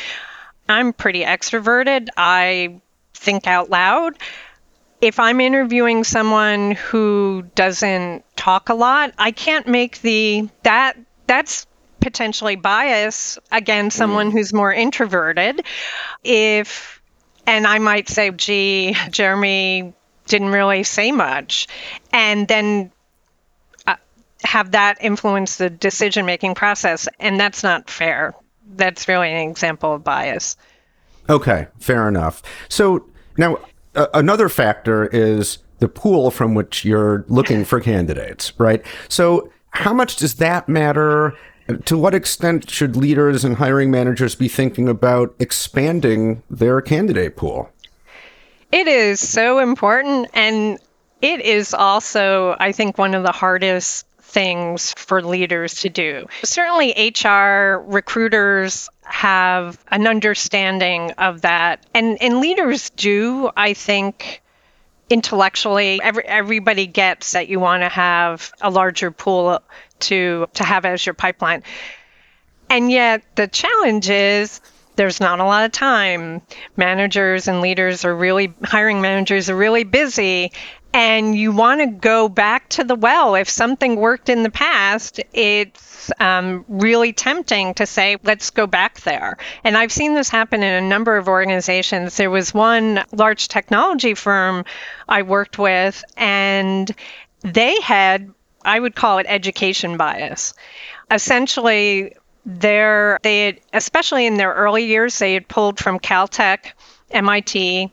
I'm 0.69 0.93
pretty 0.93 1.23
extroverted. 1.25 2.09
I 2.17 2.81
think 3.15 3.47
out 3.47 3.71
loud 3.71 4.19
if 5.01 5.21
I'm 5.21 5.41
interviewing 5.41 6.05
someone 6.05 6.73
who 6.73 7.45
doesn't 7.55 8.25
talk 8.37 8.69
a 8.69 8.75
lot, 8.75 9.13
I 9.19 9.31
can't 9.31 9.67
make 9.67 10.01
the 10.01 10.49
that 10.63 10.97
that's 11.27 11.67
potentially 12.01 12.57
bias 12.57 13.39
against 13.51 13.97
someone 13.97 14.31
mm. 14.31 14.33
who's 14.33 14.53
more 14.53 14.73
introverted. 14.73 15.63
If, 16.23 17.03
and 17.47 17.67
I 17.67 17.79
might 17.79 18.09
say, 18.09 18.31
gee, 18.31 18.97
Jeremy 19.11 19.93
didn't 20.27 20.51
really 20.51 20.85
say 20.85 21.13
much. 21.13 21.67
And 22.13 22.47
then 22.47 22.93
uh, 23.87 23.97
have 24.45 24.73
that 24.73 24.99
influence 25.01 25.57
the 25.57 25.69
decision 25.69 26.27
making 26.27 26.55
process. 26.55 27.09
And 27.19 27.41
that's 27.41 27.63
not 27.63 27.91
fair. 27.91 28.35
That's 28.77 29.09
really 29.09 29.33
an 29.33 29.49
example 29.49 29.95
of 29.95 30.05
bias. 30.05 30.57
Okay, 31.29 31.67
fair 31.79 32.09
enough. 32.09 32.43
So 32.69 33.05
now 33.37 33.59
uh, 33.95 34.07
another 34.15 34.49
factor 34.49 35.07
is 35.07 35.59
the 35.79 35.89
pool 35.89 36.31
from 36.31 36.55
which 36.55 36.85
you're 36.85 37.25
looking 37.29 37.65
for 37.65 37.81
candidates, 37.81 38.53
right? 38.59 38.85
So 39.09 39.51
how 39.71 39.93
much 39.93 40.17
does 40.17 40.35
that 40.35 40.69
matter? 40.69 41.35
To 41.87 41.99
what 41.99 42.15
extent 42.15 42.71
should 42.71 42.97
leaders 42.97 43.45
and 43.45 43.57
hiring 43.57 43.91
managers 43.91 44.35
be 44.35 44.49
thinking 44.49 44.89
about 44.89 45.35
expanding 45.39 46.43
their 46.49 46.81
candidate 46.81 47.37
pool? 47.37 47.71
It 48.73 48.87
is 48.89 49.21
so 49.21 49.59
important. 49.59 50.29
And 50.33 50.79
it 51.21 51.41
is 51.41 51.75
also, 51.75 52.57
I 52.59 52.73
think, 52.73 52.99
one 52.99 53.15
of 53.15 53.23
the 53.23 53.33
hardest 53.33 54.06
things 54.37 54.93
for 54.99 55.23
leaders 55.23 55.77
to 55.77 55.89
do. 55.89 56.27
Certainly, 56.45 57.11
HR 57.19 57.81
recruiters 57.91 58.91
have 59.03 59.83
an 59.91 60.07
understanding 60.07 61.13
of 61.13 61.41
that. 61.41 61.87
And, 61.95 62.21
and 62.21 62.41
leaders 62.41 62.91
do, 62.91 63.51
I 63.57 63.73
think, 63.73 64.43
intellectually 65.09 66.01
every, 66.03 66.27
everybody 66.27 66.87
gets 66.87 67.33
that 67.33 67.49
you 67.49 67.59
want 67.61 67.83
to 67.83 67.89
have 67.89 68.53
a 68.61 68.69
larger 68.69 69.11
pool 69.11 69.63
to 70.01 70.47
to 70.53 70.65
have 70.65 70.85
as 70.85 71.07
your 71.07 71.15
pipeline 71.15 71.63
and 72.69 72.91
yet 72.91 73.23
the 73.37 73.47
challenge 73.47 74.11
is 74.11 74.61
there's 74.97 75.21
not 75.21 75.39
a 75.39 75.45
lot 75.45 75.65
of 75.65 75.71
time 75.71 76.43
managers 76.77 77.47
and 77.47 77.61
leaders 77.61 78.05
are 78.05 78.17
really 78.17 78.53
hiring 78.65 79.01
managers 79.01 79.49
are 79.49 79.57
really 79.57 79.85
busy 79.85 80.51
and 80.97 81.37
you 81.37 81.53
want 81.53 81.83
to 81.83 81.87
go 81.89 82.27
back 82.27 82.71
to 82.71 82.83
the 82.83 82.95
well. 82.95 83.35
If 83.35 83.51
something 83.51 83.97
worked 83.97 84.31
in 84.31 84.43
the 84.43 84.51
past, 84.51 85.21
it's 85.35 86.11
um, 86.19 86.65
really 86.69 87.13
tempting 87.13 87.75
to 87.75 87.85
say, 87.85 88.17
let's 88.25 88.49
go 88.49 88.67
back 88.67 89.03
there. 89.03 89.37
And 89.63 89.77
I've 89.77 89.93
seen 89.93 90.15
this 90.15 90.31
happen 90.31 90.63
in 90.63 90.83
a 90.83 90.89
number 90.89 91.19
of 91.19 91.29
organizations. 91.29 92.17
There 92.17 92.31
was 92.31 92.55
one 92.55 93.05
large 93.13 93.49
technology 93.49 94.15
firm 94.15 94.65
I 95.07 95.21
worked 95.21 95.59
with, 95.59 96.03
and 96.17 96.91
they 97.43 97.79
had, 97.83 98.33
I 98.65 98.81
would 98.81 98.95
call 98.95 99.19
it 99.19 99.27
education 99.29 99.99
bias. 99.99 100.55
Essentially, 101.11 102.17
their, 102.47 103.19
they 103.23 103.45
had, 103.45 103.61
especially 103.75 104.25
in 104.25 104.39
their 104.39 104.55
early 104.55 104.87
years, 104.87 105.19
they 105.19 105.35
had 105.35 105.47
pulled 105.47 105.79
from 105.79 105.99
Caltech, 105.99 106.73
MIT, 107.11 107.93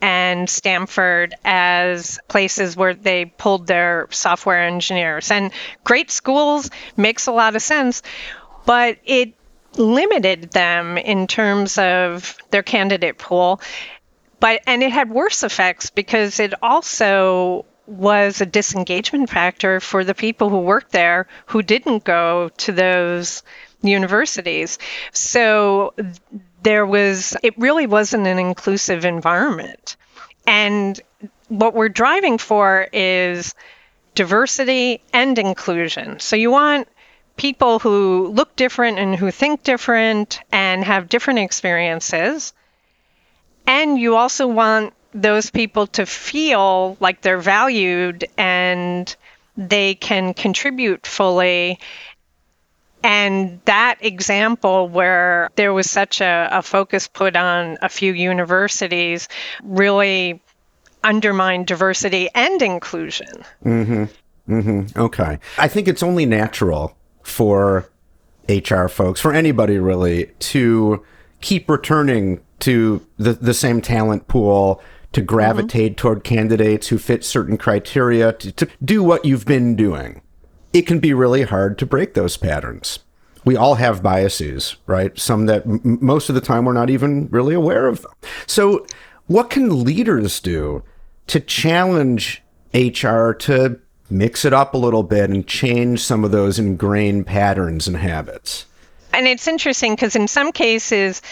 and 0.00 0.48
Stanford 0.48 1.34
as 1.44 2.18
places 2.28 2.76
where 2.76 2.94
they 2.94 3.24
pulled 3.24 3.66
their 3.66 4.08
software 4.10 4.62
engineers. 4.62 5.30
And 5.30 5.52
great 5.84 6.10
schools 6.10 6.70
makes 6.96 7.26
a 7.26 7.32
lot 7.32 7.56
of 7.56 7.62
sense, 7.62 8.02
but 8.64 8.98
it 9.04 9.34
limited 9.78 10.50
them 10.52 10.98
in 10.98 11.26
terms 11.26 11.78
of 11.78 12.36
their 12.50 12.62
candidate 12.62 13.18
pool. 13.18 13.60
But 14.38 14.62
and 14.66 14.82
it 14.82 14.92
had 14.92 15.10
worse 15.10 15.42
effects 15.42 15.90
because 15.90 16.40
it 16.40 16.54
also 16.62 17.64
was 17.86 18.40
a 18.40 18.46
disengagement 18.46 19.30
factor 19.30 19.80
for 19.80 20.04
the 20.04 20.14
people 20.14 20.50
who 20.50 20.60
worked 20.60 20.92
there 20.92 21.26
who 21.46 21.62
didn't 21.62 22.04
go 22.04 22.50
to 22.58 22.72
those 22.72 23.42
universities. 23.82 24.78
So 25.12 25.94
there 26.66 26.84
was, 26.84 27.36
it 27.44 27.56
really 27.56 27.86
wasn't 27.86 28.26
an 28.26 28.40
inclusive 28.40 29.04
environment. 29.04 29.94
And 30.48 31.00
what 31.46 31.74
we're 31.74 31.88
driving 31.88 32.38
for 32.38 32.88
is 32.92 33.54
diversity 34.16 35.00
and 35.12 35.38
inclusion. 35.38 36.18
So 36.18 36.34
you 36.34 36.50
want 36.50 36.88
people 37.36 37.78
who 37.78 38.32
look 38.34 38.56
different 38.56 38.98
and 38.98 39.14
who 39.14 39.30
think 39.30 39.62
different 39.62 40.40
and 40.50 40.82
have 40.82 41.08
different 41.08 41.38
experiences. 41.38 42.52
And 43.68 43.96
you 43.96 44.16
also 44.16 44.48
want 44.48 44.92
those 45.14 45.50
people 45.50 45.86
to 45.86 46.04
feel 46.04 46.96
like 46.98 47.20
they're 47.20 47.38
valued 47.38 48.26
and 48.36 49.14
they 49.56 49.94
can 49.94 50.34
contribute 50.34 51.06
fully 51.06 51.78
and 53.06 53.60
that 53.66 54.04
example, 54.04 54.88
where 54.88 55.48
there 55.54 55.72
was 55.72 55.88
such 55.88 56.20
a, 56.20 56.48
a 56.50 56.60
focus 56.60 57.06
put 57.06 57.36
on 57.36 57.78
a 57.80 57.88
few 57.88 58.12
universities, 58.12 59.28
really 59.62 60.42
undermined 61.04 61.68
diversity 61.68 62.28
and 62.34 62.60
inclusion. 62.60 63.44
Mm-hmm. 63.64 64.52
Mm-hmm. 64.52 65.00
Okay. 65.00 65.38
I 65.56 65.68
think 65.68 65.86
it's 65.86 66.02
only 66.02 66.26
natural 66.26 66.96
for 67.22 67.88
HR 68.48 68.88
folks, 68.88 69.20
for 69.20 69.32
anybody 69.32 69.78
really, 69.78 70.32
to 70.40 71.04
keep 71.40 71.70
returning 71.70 72.40
to 72.58 73.06
the, 73.18 73.34
the 73.34 73.54
same 73.54 73.80
talent 73.80 74.26
pool, 74.26 74.82
to 75.12 75.20
gravitate 75.20 75.92
mm-hmm. 75.92 76.08
toward 76.08 76.24
candidates 76.24 76.88
who 76.88 76.98
fit 76.98 77.22
certain 77.22 77.56
criteria, 77.56 78.32
to, 78.32 78.50
to 78.50 78.68
do 78.84 79.04
what 79.04 79.24
you've 79.24 79.46
been 79.46 79.76
doing 79.76 80.22
it 80.72 80.82
can 80.82 80.98
be 80.98 81.14
really 81.14 81.42
hard 81.42 81.78
to 81.78 81.86
break 81.86 82.14
those 82.14 82.36
patterns. 82.36 82.98
We 83.44 83.56
all 83.56 83.76
have 83.76 84.02
biases, 84.02 84.76
right? 84.86 85.16
Some 85.18 85.46
that 85.46 85.64
m- 85.64 85.98
most 86.00 86.28
of 86.28 86.34
the 86.34 86.40
time 86.40 86.64
we're 86.64 86.72
not 86.72 86.90
even 86.90 87.28
really 87.28 87.54
aware 87.54 87.86
of 87.86 88.02
them. 88.02 88.12
So, 88.46 88.86
what 89.26 89.50
can 89.50 89.84
leaders 89.84 90.40
do 90.40 90.82
to 91.28 91.40
challenge 91.40 92.42
HR 92.74 93.30
to 93.32 93.80
mix 94.10 94.44
it 94.44 94.52
up 94.52 94.74
a 94.74 94.78
little 94.78 95.02
bit 95.02 95.30
and 95.30 95.46
change 95.46 96.02
some 96.02 96.24
of 96.24 96.30
those 96.30 96.58
ingrained 96.58 97.26
patterns 97.26 97.86
and 97.86 97.96
habits? 97.96 98.66
And 99.12 99.26
it's 99.26 99.48
interesting 99.48 99.94
because 99.94 100.14
in 100.16 100.28
some 100.28 100.52
cases, 100.52 101.22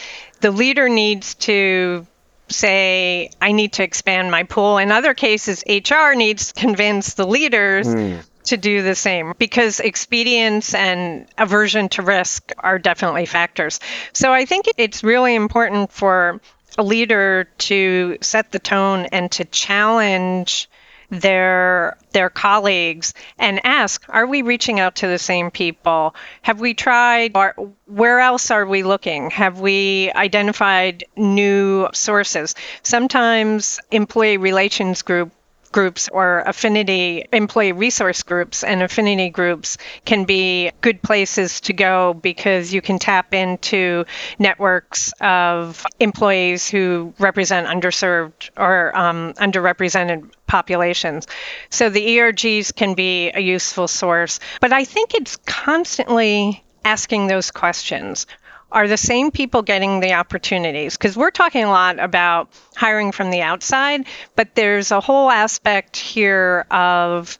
the 0.40 0.50
leader 0.50 0.88
needs 0.88 1.34
to 1.36 2.06
say, 2.48 3.30
I 3.40 3.52
need 3.52 3.74
to 3.74 3.82
expand 3.82 4.30
my 4.30 4.44
pool. 4.44 4.78
In 4.78 4.90
other 4.90 5.14
cases, 5.14 5.64
HR 5.68 6.14
needs 6.14 6.52
to 6.52 6.60
convince 6.60 7.14
the 7.14 7.26
leaders 7.26 7.86
mm 7.88 8.22
to 8.44 8.56
do 8.56 8.82
the 8.82 8.94
same 8.94 9.34
because 9.38 9.80
expedience 9.80 10.74
and 10.74 11.26
aversion 11.38 11.88
to 11.90 12.02
risk 12.02 12.52
are 12.58 12.78
definitely 12.78 13.26
factors. 13.26 13.80
So 14.12 14.32
I 14.32 14.44
think 14.44 14.66
it's 14.76 15.02
really 15.02 15.34
important 15.34 15.92
for 15.92 16.40
a 16.76 16.82
leader 16.82 17.48
to 17.58 18.18
set 18.20 18.52
the 18.52 18.58
tone 18.58 19.06
and 19.06 19.30
to 19.32 19.44
challenge 19.44 20.68
their 21.10 21.96
their 22.12 22.30
colleagues 22.30 23.14
and 23.38 23.60
ask 23.64 24.04
are 24.08 24.26
we 24.26 24.42
reaching 24.42 24.80
out 24.80 24.96
to 24.96 25.06
the 25.06 25.18
same 25.18 25.50
people? 25.50 26.14
Have 26.42 26.60
we 26.60 26.74
tried 26.74 27.32
or 27.36 27.54
where 27.86 28.20
else 28.20 28.50
are 28.50 28.66
we 28.66 28.82
looking? 28.82 29.30
Have 29.30 29.60
we 29.60 30.10
identified 30.14 31.04
new 31.16 31.88
sources? 31.92 32.54
Sometimes 32.82 33.80
employee 33.90 34.38
relations 34.38 35.02
group 35.02 35.32
groups 35.74 36.08
or 36.12 36.38
affinity 36.46 37.24
employee 37.32 37.72
resource 37.72 38.22
groups 38.22 38.62
and 38.62 38.80
affinity 38.80 39.28
groups 39.28 39.76
can 40.04 40.24
be 40.24 40.70
good 40.82 41.02
places 41.02 41.60
to 41.60 41.72
go 41.72 42.14
because 42.14 42.72
you 42.72 42.80
can 42.80 42.96
tap 43.00 43.34
into 43.34 44.04
networks 44.38 45.12
of 45.20 45.84
employees 45.98 46.70
who 46.70 47.12
represent 47.18 47.66
underserved 47.66 48.50
or 48.56 48.96
um, 48.96 49.32
underrepresented 49.34 50.30
populations. 50.46 51.26
So 51.70 51.90
the 51.90 52.18
ERGs 52.18 52.72
can 52.72 52.94
be 52.94 53.32
a 53.34 53.40
useful 53.40 53.88
source, 53.88 54.38
but 54.60 54.72
I 54.72 54.84
think 54.84 55.12
it's 55.14 55.38
constantly 55.38 56.62
asking 56.84 57.26
those 57.26 57.50
questions 57.50 58.28
are 58.74 58.88
the 58.88 58.96
same 58.96 59.30
people 59.30 59.62
getting 59.62 60.00
the 60.00 60.14
opportunities? 60.14 60.96
Because 60.96 61.16
we're 61.16 61.30
talking 61.30 61.64
a 61.64 61.70
lot 61.70 62.00
about 62.00 62.50
hiring 62.74 63.12
from 63.12 63.30
the 63.30 63.40
outside, 63.40 64.06
but 64.34 64.54
there's 64.56 64.90
a 64.90 65.00
whole 65.00 65.30
aspect 65.30 65.96
here 65.96 66.66
of 66.70 67.38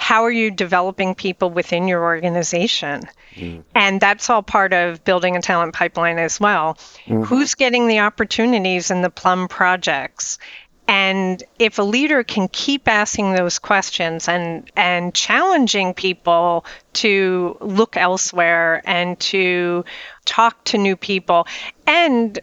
how 0.00 0.24
are 0.24 0.30
you 0.30 0.50
developing 0.50 1.14
people 1.14 1.50
within 1.50 1.86
your 1.86 2.02
organization? 2.02 3.02
Mm. 3.34 3.64
And 3.74 4.00
that's 4.00 4.30
all 4.30 4.42
part 4.42 4.72
of 4.72 5.04
building 5.04 5.36
a 5.36 5.42
talent 5.42 5.74
pipeline 5.74 6.18
as 6.18 6.40
well. 6.40 6.78
Mm-hmm. 7.04 7.24
Who's 7.24 7.54
getting 7.54 7.86
the 7.86 8.00
opportunities 8.00 8.90
in 8.90 9.02
the 9.02 9.10
plum 9.10 9.46
projects? 9.46 10.38
And 10.90 11.40
if 11.60 11.78
a 11.78 11.84
leader 11.84 12.24
can 12.24 12.48
keep 12.48 12.88
asking 12.88 13.34
those 13.34 13.60
questions 13.60 14.26
and, 14.26 14.68
and 14.76 15.14
challenging 15.14 15.94
people 15.94 16.64
to 16.94 17.56
look 17.60 17.96
elsewhere 17.96 18.82
and 18.84 19.18
to 19.20 19.84
talk 20.24 20.64
to 20.64 20.78
new 20.78 20.96
people, 20.96 21.46
and 21.86 22.36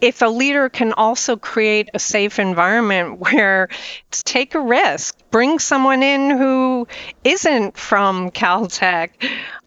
if 0.00 0.20
a 0.20 0.26
leader 0.26 0.68
can 0.68 0.94
also 0.94 1.36
create 1.36 1.88
a 1.94 2.00
safe 2.00 2.40
environment 2.40 3.20
where 3.20 3.68
it's 4.08 4.24
take 4.24 4.56
a 4.56 4.60
risk, 4.60 5.16
bring 5.30 5.60
someone 5.60 6.02
in 6.02 6.30
who 6.30 6.88
isn't 7.22 7.76
from 7.76 8.32
Caltech, 8.32 9.10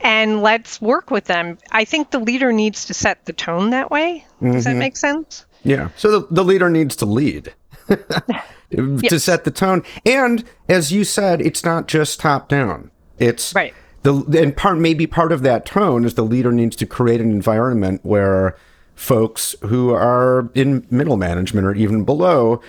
and 0.02 0.42
let's 0.42 0.82
work 0.82 1.10
with 1.10 1.24
them. 1.24 1.58
I 1.72 1.86
think 1.86 2.12
the 2.12 2.20
leader 2.20 2.52
needs 2.52 2.88
to 2.88 2.94
set 2.94 3.24
the 3.24 3.32
tone 3.32 3.70
that 3.70 3.90
way. 3.90 4.26
Does 4.42 4.66
mm-hmm. 4.66 4.74
that 4.74 4.76
make 4.76 4.98
sense? 4.98 5.46
Yeah. 5.64 5.88
So 5.96 6.20
the, 6.20 6.28
the 6.30 6.44
leader 6.44 6.70
needs 6.70 6.98
to 6.98 7.06
lead. 7.06 7.54
to 8.72 9.00
yes. 9.02 9.24
set 9.24 9.44
the 9.44 9.52
tone. 9.52 9.84
And 10.06 10.44
as 10.68 10.92
you 10.92 11.04
said, 11.04 11.42
it's 11.42 11.64
not 11.64 11.88
just 11.88 12.20
top 12.20 12.50
down. 12.50 12.92
It's 13.18 13.54
right. 13.54 13.74
The 14.04 14.14
and 14.42 14.56
part 14.56 14.78
maybe 14.78 15.08
part 15.08 15.32
of 15.32 15.42
that 15.42 15.66
tone 15.66 16.06
is 16.06 16.14
the 16.14 16.24
leader 16.24 16.52
needs 16.52 16.76
to 16.78 16.86
create 16.86 17.20
an 17.20 17.32
environment 17.32 18.00
where 18.04 18.56
folks 18.96 19.56
who 19.62 19.92
are 19.92 20.50
in 20.56 20.86
middle 20.90 21.18
management 21.18 21.66
or 21.66 21.74
even 21.74 22.06
below 22.06 22.62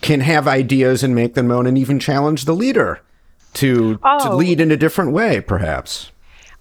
can 0.00 0.20
have 0.20 0.46
ideas 0.46 1.02
and 1.02 1.14
make 1.14 1.34
them 1.34 1.48
known 1.48 1.66
and 1.66 1.76
even 1.78 1.98
challenge 1.98 2.44
the 2.44 2.54
leader 2.54 3.00
to 3.54 3.98
oh. 4.02 4.18
to 4.18 4.34
lead 4.34 4.60
in 4.60 4.70
a 4.70 4.76
different 4.76 5.12
way 5.12 5.40
perhaps 5.40 6.10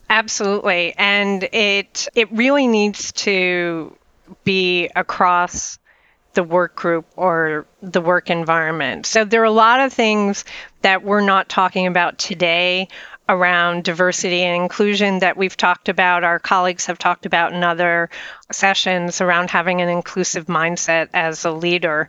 absolutely 0.10 0.94
and 0.98 1.44
it 1.51 2.08
it 2.15 2.32
really 2.32 2.68
needs 2.68 3.12
to 3.12 3.96
be 4.44 4.89
across 4.96 5.79
the 6.33 6.43
work 6.43 6.75
group 6.75 7.05
or 7.15 7.65
the 7.81 8.01
work 8.01 8.29
environment. 8.29 9.05
So 9.05 9.25
there 9.25 9.41
are 9.41 9.45
a 9.45 9.51
lot 9.51 9.79
of 9.81 9.93
things 9.93 10.45
that 10.81 11.03
we're 11.03 11.21
not 11.21 11.50
talking 11.50 11.88
about 11.88 12.17
today 12.17 12.88
around 13.29 13.83
diversity 13.83 14.41
and 14.41 14.63
inclusion 14.63 15.19
that 15.19 15.38
we've 15.38 15.55
talked 15.55 15.88
about, 15.88 16.24
our 16.24 16.39
colleagues 16.39 16.88
have 16.88 16.98
talked 16.98 17.27
about 17.27 17.53
in 17.53 17.63
other 17.63 18.09
sessions 18.51 19.21
around 19.21 19.51
having 19.51 19.81
an 19.81 19.88
inclusive 19.88 20.48
mindset 20.48 21.09
as 21.13 21.46
a 21.46 21.51
leader. 21.51 22.07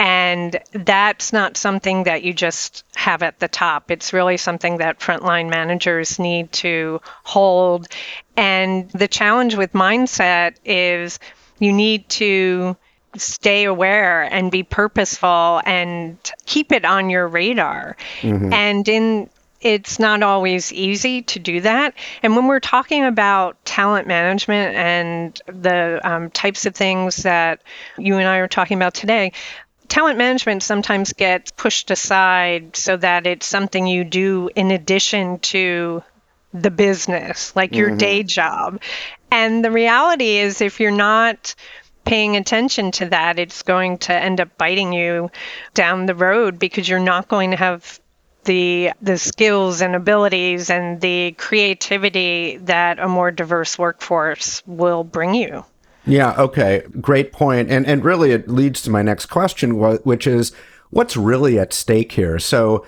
And 0.00 0.58
that's 0.72 1.32
not 1.32 1.56
something 1.56 2.04
that 2.04 2.24
you 2.24 2.34
just 2.34 2.84
have 2.96 3.22
at 3.22 3.38
the 3.38 3.46
top. 3.46 3.92
It's 3.92 4.12
really 4.12 4.36
something 4.36 4.78
that 4.78 4.98
frontline 4.98 5.48
managers 5.48 6.18
need 6.18 6.50
to 6.54 7.00
hold. 7.22 7.86
And 8.36 8.90
the 8.90 9.08
challenge 9.08 9.54
with 9.54 9.72
mindset 9.72 10.56
is 10.64 11.20
you 11.60 11.72
need 11.72 12.08
to 12.08 12.76
stay 13.20 13.64
aware 13.64 14.22
and 14.22 14.50
be 14.50 14.62
purposeful 14.62 15.60
and 15.64 16.18
keep 16.44 16.72
it 16.72 16.84
on 16.84 17.10
your 17.10 17.26
radar. 17.28 17.96
Mm-hmm. 18.20 18.52
And 18.52 18.88
in 18.88 19.30
it's 19.60 19.98
not 19.98 20.22
always 20.22 20.72
easy 20.72 21.22
to 21.22 21.38
do 21.38 21.60
that. 21.62 21.94
And 22.22 22.36
when 22.36 22.46
we're 22.46 22.60
talking 22.60 23.04
about 23.04 23.62
talent 23.64 24.06
management 24.06 24.76
and 24.76 25.40
the 25.46 26.00
um, 26.04 26.30
types 26.30 26.66
of 26.66 26.74
things 26.74 27.16
that 27.24 27.62
you 27.98 28.16
and 28.16 28.28
I 28.28 28.36
are 28.36 28.48
talking 28.48 28.76
about 28.76 28.94
today, 28.94 29.32
talent 29.88 30.18
management 30.18 30.62
sometimes 30.62 31.12
gets 31.14 31.50
pushed 31.50 31.90
aside 31.90 32.76
so 32.76 32.96
that 32.96 33.26
it's 33.26 33.46
something 33.46 33.86
you 33.86 34.04
do 34.04 34.50
in 34.54 34.70
addition 34.70 35.38
to 35.40 36.02
the 36.52 36.70
business, 36.70 37.54
like 37.56 37.74
your 37.74 37.88
mm-hmm. 37.88 37.98
day 37.98 38.22
job. 38.22 38.80
And 39.30 39.64
the 39.64 39.70
reality 39.70 40.36
is, 40.36 40.60
if 40.60 40.80
you're 40.80 40.90
not 40.90 41.54
paying 42.06 42.36
attention 42.36 42.90
to 42.92 43.10
that, 43.10 43.38
it's 43.38 43.62
going 43.62 43.98
to 43.98 44.14
end 44.14 44.40
up 44.40 44.56
biting 44.56 44.92
you 44.92 45.30
down 45.74 46.06
the 46.06 46.14
road 46.14 46.58
because 46.58 46.88
you're 46.88 46.98
not 46.98 47.28
going 47.28 47.50
to 47.50 47.56
have 47.56 48.00
the 48.44 48.92
the 49.02 49.18
skills 49.18 49.82
and 49.82 49.94
abilities 49.94 50.70
and 50.70 51.00
the 51.00 51.32
creativity 51.32 52.56
that 52.58 52.98
a 52.98 53.08
more 53.08 53.30
diverse 53.30 53.78
workforce 53.78 54.62
will 54.66 55.04
bring 55.04 55.34
you. 55.34 55.64
Yeah, 56.06 56.34
okay. 56.38 56.84
Great 57.00 57.32
point. 57.32 57.70
And 57.70 57.84
and 57.86 58.04
really 58.04 58.30
it 58.30 58.48
leads 58.48 58.80
to 58.82 58.90
my 58.90 59.02
next 59.02 59.26
question 59.26 59.76
which 60.04 60.26
is 60.26 60.52
what's 60.90 61.16
really 61.16 61.58
at 61.58 61.72
stake 61.74 62.12
here? 62.12 62.38
So 62.38 62.86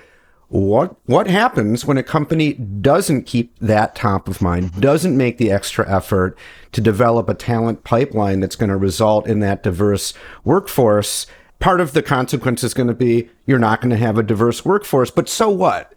what 0.49 0.97
what 1.05 1.27
happens 1.27 1.85
when 1.85 1.99
a 1.99 2.03
company 2.03 2.55
doesn't 2.55 3.25
keep 3.25 3.59
that 3.59 3.95
top 3.95 4.29
of 4.29 4.41
mind, 4.41 4.81
doesn't 4.81 5.17
make 5.17 5.37
the 5.37 5.51
extra 5.51 5.89
effort 5.91 6.39
to 6.73 6.81
develop 6.81 7.29
a 7.29 7.35
talent 7.35 7.85
pipeline 7.85 8.41
that's 8.41 8.57
going 8.57 8.71
to 8.71 8.77
result 8.77 9.27
in 9.27 9.41
that 9.41 9.63
diverse 9.63 10.15
workforce? 10.45 11.27
Part 11.59 11.81
of 11.81 11.93
the 11.93 12.03
consequence 12.03 12.65
is 12.65 12.73
going 12.73 12.87
to 12.87 12.95
be 12.95 13.29
you're 13.45 13.59
not 13.59 13.81
going 13.81 13.91
to 13.91 13.97
have 13.97 14.17
a 14.17 14.23
diverse 14.23 14.65
workforce, 14.65 15.11
but 15.11 15.29
so 15.29 15.51
what? 15.51 15.95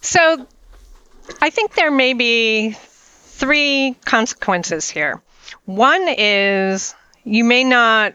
So 0.00 0.46
I 1.40 1.50
think 1.50 1.74
there 1.74 1.90
may 1.90 2.14
be 2.14 2.70
three 2.78 3.94
consequences 4.04 4.88
here. 4.88 5.22
One 5.66 6.06
is 6.08 6.94
you 7.24 7.44
may 7.44 7.62
not 7.62 8.14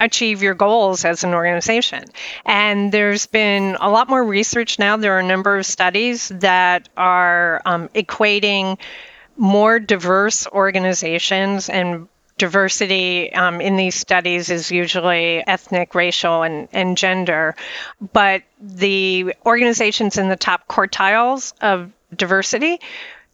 achieve 0.00 0.42
your 0.42 0.54
goals 0.54 1.04
as 1.04 1.22
an 1.22 1.34
organization. 1.34 2.04
And 2.44 2.90
there's 2.90 3.26
been 3.26 3.76
a 3.80 3.90
lot 3.90 4.08
more 4.08 4.24
research 4.24 4.78
now. 4.78 4.96
There 4.96 5.16
are 5.16 5.20
a 5.20 5.26
number 5.26 5.58
of 5.58 5.66
studies 5.66 6.28
that 6.28 6.88
are 6.96 7.60
um, 7.64 7.88
equating 7.90 8.78
more 9.36 9.78
diverse 9.78 10.46
organizations 10.46 11.68
and 11.68 12.08
diversity 12.38 13.30
um, 13.34 13.60
in 13.60 13.76
these 13.76 13.94
studies 13.94 14.48
is 14.48 14.70
usually 14.70 15.46
ethnic, 15.46 15.94
racial, 15.94 16.42
and, 16.42 16.68
and 16.72 16.96
gender. 16.96 17.54
But 18.12 18.42
the 18.58 19.34
organizations 19.44 20.16
in 20.16 20.30
the 20.30 20.36
top 20.36 20.66
quartiles 20.66 21.52
of 21.60 21.92
diversity 22.16 22.80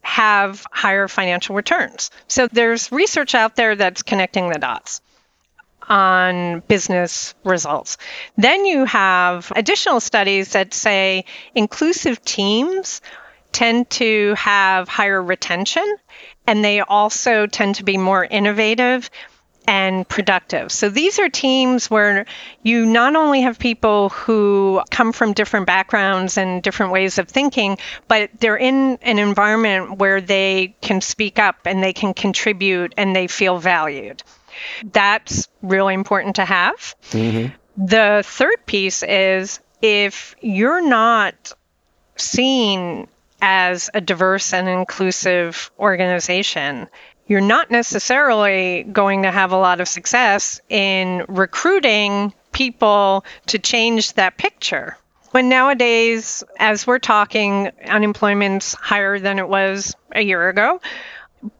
have 0.02 0.64
higher 0.72 1.07
financial 1.07 1.55
returns. 1.55 2.11
So 2.26 2.48
there's 2.48 2.90
research 2.90 3.35
out 3.37 3.55
there 3.55 3.76
that's 3.76 4.02
connecting 4.02 4.48
the 4.48 4.59
dots 4.59 5.00
on 5.88 6.61
business 6.61 7.35
results. 7.44 7.96
Then 8.37 8.64
you 8.64 8.85
have 8.85 9.53
additional 9.55 10.01
studies 10.01 10.53
that 10.53 10.75
say 10.75 11.25
inclusive 11.55 12.25
teams 12.25 13.01
tend 13.53 13.88
to 13.90 14.35
have 14.37 14.88
higher 14.88 15.22
retention 15.22 15.96
and 16.46 16.64
they 16.64 16.81
also 16.81 17.46
tend 17.46 17.77
to 17.77 17.85
be 17.85 17.96
more 17.96 18.25
innovative 18.25 19.11
and 19.66 20.09
productive. 20.09 20.70
So 20.70 20.88
these 20.88 21.18
are 21.18 21.29
teams 21.29 21.90
where 21.90 22.27
you 22.62 22.87
not 22.87 23.16
only 23.16 23.42
have 23.42 23.59
people 23.59 24.11
who 24.11 24.81
come 24.90 25.12
from 25.12 25.33
different 25.33 25.66
backgrounds 25.66 26.38
and 26.38 26.62
different 26.62 26.92
ways 26.92 27.18
of 27.18 27.29
thinking, 27.29 27.79
but 28.07 28.31
they're 28.38 28.57
in 28.57 28.99
an 29.03 29.18
environment 29.18 29.99
where 29.99 30.20
they 30.20 30.77
can 30.81 31.01
speak 31.01 31.38
up 31.38 31.57
and 31.64 31.83
they 31.83 31.92
can 31.92 32.14
contribute 32.14 32.94
and 32.96 33.14
they 33.14 33.27
feel 33.27 33.59
valued. 33.59 34.22
That's 34.92 35.49
really 35.62 35.95
important 35.95 36.37
to 36.37 36.45
have. 36.45 36.95
Mm-hmm. 37.11 37.55
The 37.87 38.23
third 38.25 38.66
piece 38.66 39.03
is 39.03 39.61
if 39.83 40.35
you're 40.40 40.87
not 40.87 41.53
seen 42.16 43.09
as 43.40 43.90
a 43.92 44.01
diverse 44.01 44.53
and 44.53 44.69
inclusive 44.69 45.71
organization, 45.79 46.88
you're 47.27 47.40
not 47.40 47.71
necessarily 47.71 48.85
going 48.85 49.23
to 49.23 49.31
have 49.31 49.53
a 49.53 49.57
lot 49.57 49.81
of 49.81 49.88
success 49.88 50.61
in 50.69 51.25
recruiting 51.29 52.33
people 52.53 53.25
to 53.47 53.59
change 53.59 54.14
that 54.14 54.38
picture. 54.38 54.97
When 55.33 55.49
nowadays, 55.49 56.45
as 56.59 56.87
we're 56.87 56.99
talking, 56.99 57.71
unemployment's 57.85 58.75
higher 58.75 59.19
than 59.19 59.38
it 59.38 59.49
was 59.49 59.95
a 60.14 60.23
year 60.23 60.49
ago. 60.49 60.81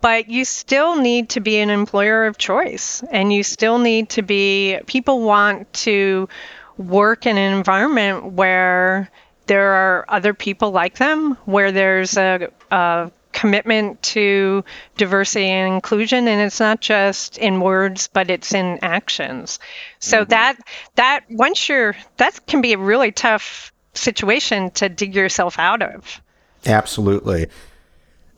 But 0.01 0.29
you 0.29 0.45
still 0.45 0.97
need 0.97 1.31
to 1.31 1.41
be 1.41 1.59
an 1.59 1.71
employer 1.71 2.27
of 2.27 2.39
choice, 2.39 3.03
and 3.11 3.33
you 3.33 3.43
still 3.43 3.79
need 3.79 4.11
to 4.11 4.23
be, 4.23 4.79
people 4.87 5.21
want 5.21 5.73
to 5.75 6.29
work 6.77 7.27
in 7.27 7.37
an 7.37 7.53
environment 7.55 8.33
where 8.33 9.11
there 9.47 9.73
are 9.73 10.05
other 10.09 10.35
people 10.35 10.71
like 10.71 10.99
them, 10.99 11.37
where 11.45 11.73
there's 11.73 12.17
a, 12.17 12.51
a 12.71 13.11
commitment 13.37 14.03
to 14.03 14.65
diversity 14.97 15.45
and 15.45 15.75
inclusion 15.75 16.27
and 16.27 16.41
it's 16.41 16.59
not 16.59 16.81
just 16.81 17.37
in 17.37 17.61
words 17.61 18.09
but 18.15 18.31
it's 18.31 18.55
in 18.55 18.79
actions. 18.81 19.59
So 19.99 20.23
mm-hmm. 20.23 20.31
that 20.31 20.57
that 20.95 21.25
once 21.29 21.69
you're 21.69 21.95
that 22.17 22.47
can 22.47 22.63
be 22.63 22.73
a 22.73 22.79
really 22.79 23.13
tough 23.13 23.73
situation 23.93 24.71
to 24.71 24.89
dig 24.89 25.15
yourself 25.15 25.59
out 25.59 25.83
of. 25.83 26.23
Absolutely 26.65 27.49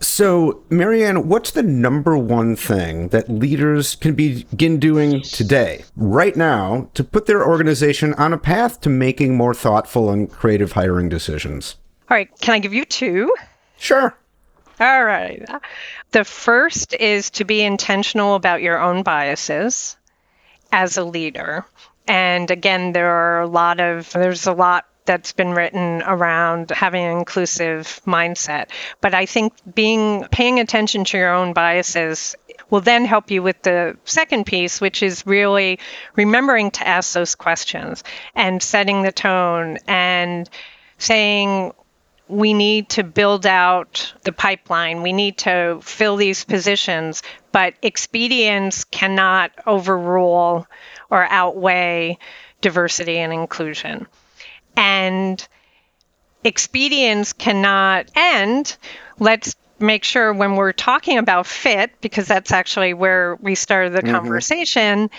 so 0.00 0.62
marianne 0.70 1.28
what's 1.28 1.50
the 1.52 1.62
number 1.62 2.16
one 2.16 2.54
thing 2.54 3.08
that 3.08 3.28
leaders 3.28 3.96
can 3.96 4.14
begin 4.14 4.78
doing 4.78 5.20
today 5.22 5.84
right 5.96 6.36
now 6.36 6.88
to 6.94 7.02
put 7.02 7.26
their 7.26 7.46
organization 7.46 8.14
on 8.14 8.32
a 8.32 8.38
path 8.38 8.80
to 8.80 8.88
making 8.88 9.36
more 9.36 9.54
thoughtful 9.54 10.10
and 10.10 10.30
creative 10.30 10.72
hiring 10.72 11.08
decisions 11.08 11.76
all 12.10 12.16
right 12.16 12.30
can 12.40 12.54
i 12.54 12.58
give 12.58 12.72
you 12.72 12.84
two 12.84 13.32
sure 13.76 14.16
all 14.80 15.04
right. 15.04 15.44
The 16.12 16.24
first 16.24 16.94
is 16.94 17.30
to 17.30 17.44
be 17.44 17.62
intentional 17.62 18.36
about 18.36 18.62
your 18.62 18.80
own 18.80 19.02
biases 19.02 19.96
as 20.70 20.96
a 20.96 21.04
leader. 21.04 21.66
And 22.06 22.50
again, 22.50 22.92
there 22.92 23.10
are 23.10 23.42
a 23.42 23.48
lot 23.48 23.80
of, 23.80 24.10
there's 24.12 24.46
a 24.46 24.52
lot 24.52 24.86
that's 25.08 25.32
been 25.32 25.52
written 25.52 26.02
around 26.02 26.70
having 26.70 27.02
an 27.02 27.16
inclusive 27.16 28.00
mindset. 28.06 28.68
But 29.00 29.14
I 29.14 29.24
think 29.24 29.54
being 29.74 30.26
paying 30.30 30.60
attention 30.60 31.04
to 31.04 31.16
your 31.16 31.32
own 31.32 31.54
biases 31.54 32.36
will 32.68 32.82
then 32.82 33.06
help 33.06 33.30
you 33.30 33.42
with 33.42 33.62
the 33.62 33.96
second 34.04 34.44
piece, 34.44 34.82
which 34.82 35.02
is 35.02 35.26
really 35.26 35.78
remembering 36.14 36.70
to 36.72 36.86
ask 36.86 37.14
those 37.14 37.34
questions 37.34 38.04
and 38.34 38.62
setting 38.62 39.00
the 39.00 39.10
tone 39.10 39.78
and 39.88 40.48
saying 40.98 41.72
we 42.28 42.52
need 42.52 42.90
to 42.90 43.02
build 43.02 43.46
out 43.46 44.12
the 44.24 44.32
pipeline. 44.32 45.00
We 45.00 45.14
need 45.14 45.38
to 45.38 45.80
fill 45.82 46.16
these 46.16 46.44
positions, 46.44 47.22
but 47.50 47.72
expedience 47.82 48.84
cannot 48.84 49.52
overrule 49.66 50.66
or 51.08 51.24
outweigh 51.24 52.18
diversity 52.60 53.16
and 53.16 53.32
inclusion. 53.32 54.06
And 54.78 55.46
expedience 56.44 57.32
cannot 57.32 58.10
end. 58.14 58.76
Let's 59.18 59.56
make 59.80 60.04
sure 60.04 60.32
when 60.32 60.54
we're 60.54 60.72
talking 60.72 61.18
about 61.18 61.46
fit, 61.46 62.00
because 62.00 62.26
that's 62.26 62.52
actually 62.52 62.94
where 62.94 63.36
we 63.36 63.54
started 63.54 63.92
the 63.92 64.02
mm-hmm. 64.02 64.14
conversation, 64.14 65.10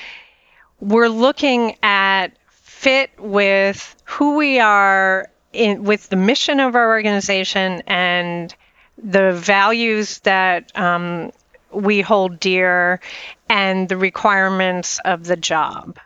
we're 0.79 1.09
looking 1.09 1.75
at 1.83 2.29
fit 2.51 3.11
with 3.19 3.95
who 4.05 4.37
we 4.37 4.59
are 4.59 5.29
in, 5.51 5.83
with 5.83 6.07
the 6.09 6.15
mission 6.15 6.59
of 6.59 6.75
our 6.75 6.87
organization 6.87 7.83
and 7.85 8.55
the 8.97 9.33
values 9.33 10.19
that 10.19 10.71
um, 10.77 11.31
we 11.71 12.01
hold 12.01 12.39
dear 12.39 13.01
and 13.49 13.89
the 13.89 13.97
requirements 13.97 14.99
of 15.03 15.25
the 15.25 15.35
job. 15.35 15.99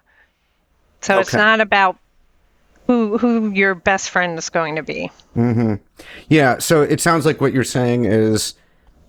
So 1.01 1.13
okay. 1.13 1.21
it's 1.21 1.33
not 1.33 1.59
about 1.59 1.97
who 2.87 3.17
who 3.17 3.51
your 3.51 3.75
best 3.75 4.09
friend 4.09 4.37
is 4.37 4.49
going 4.49 4.75
to 4.75 4.83
be. 4.83 5.11
Mm-hmm. 5.35 5.75
Yeah. 6.29 6.59
So 6.59 6.81
it 6.81 7.01
sounds 7.01 7.25
like 7.25 7.41
what 7.41 7.53
you're 7.53 7.63
saying 7.63 8.05
is, 8.05 8.55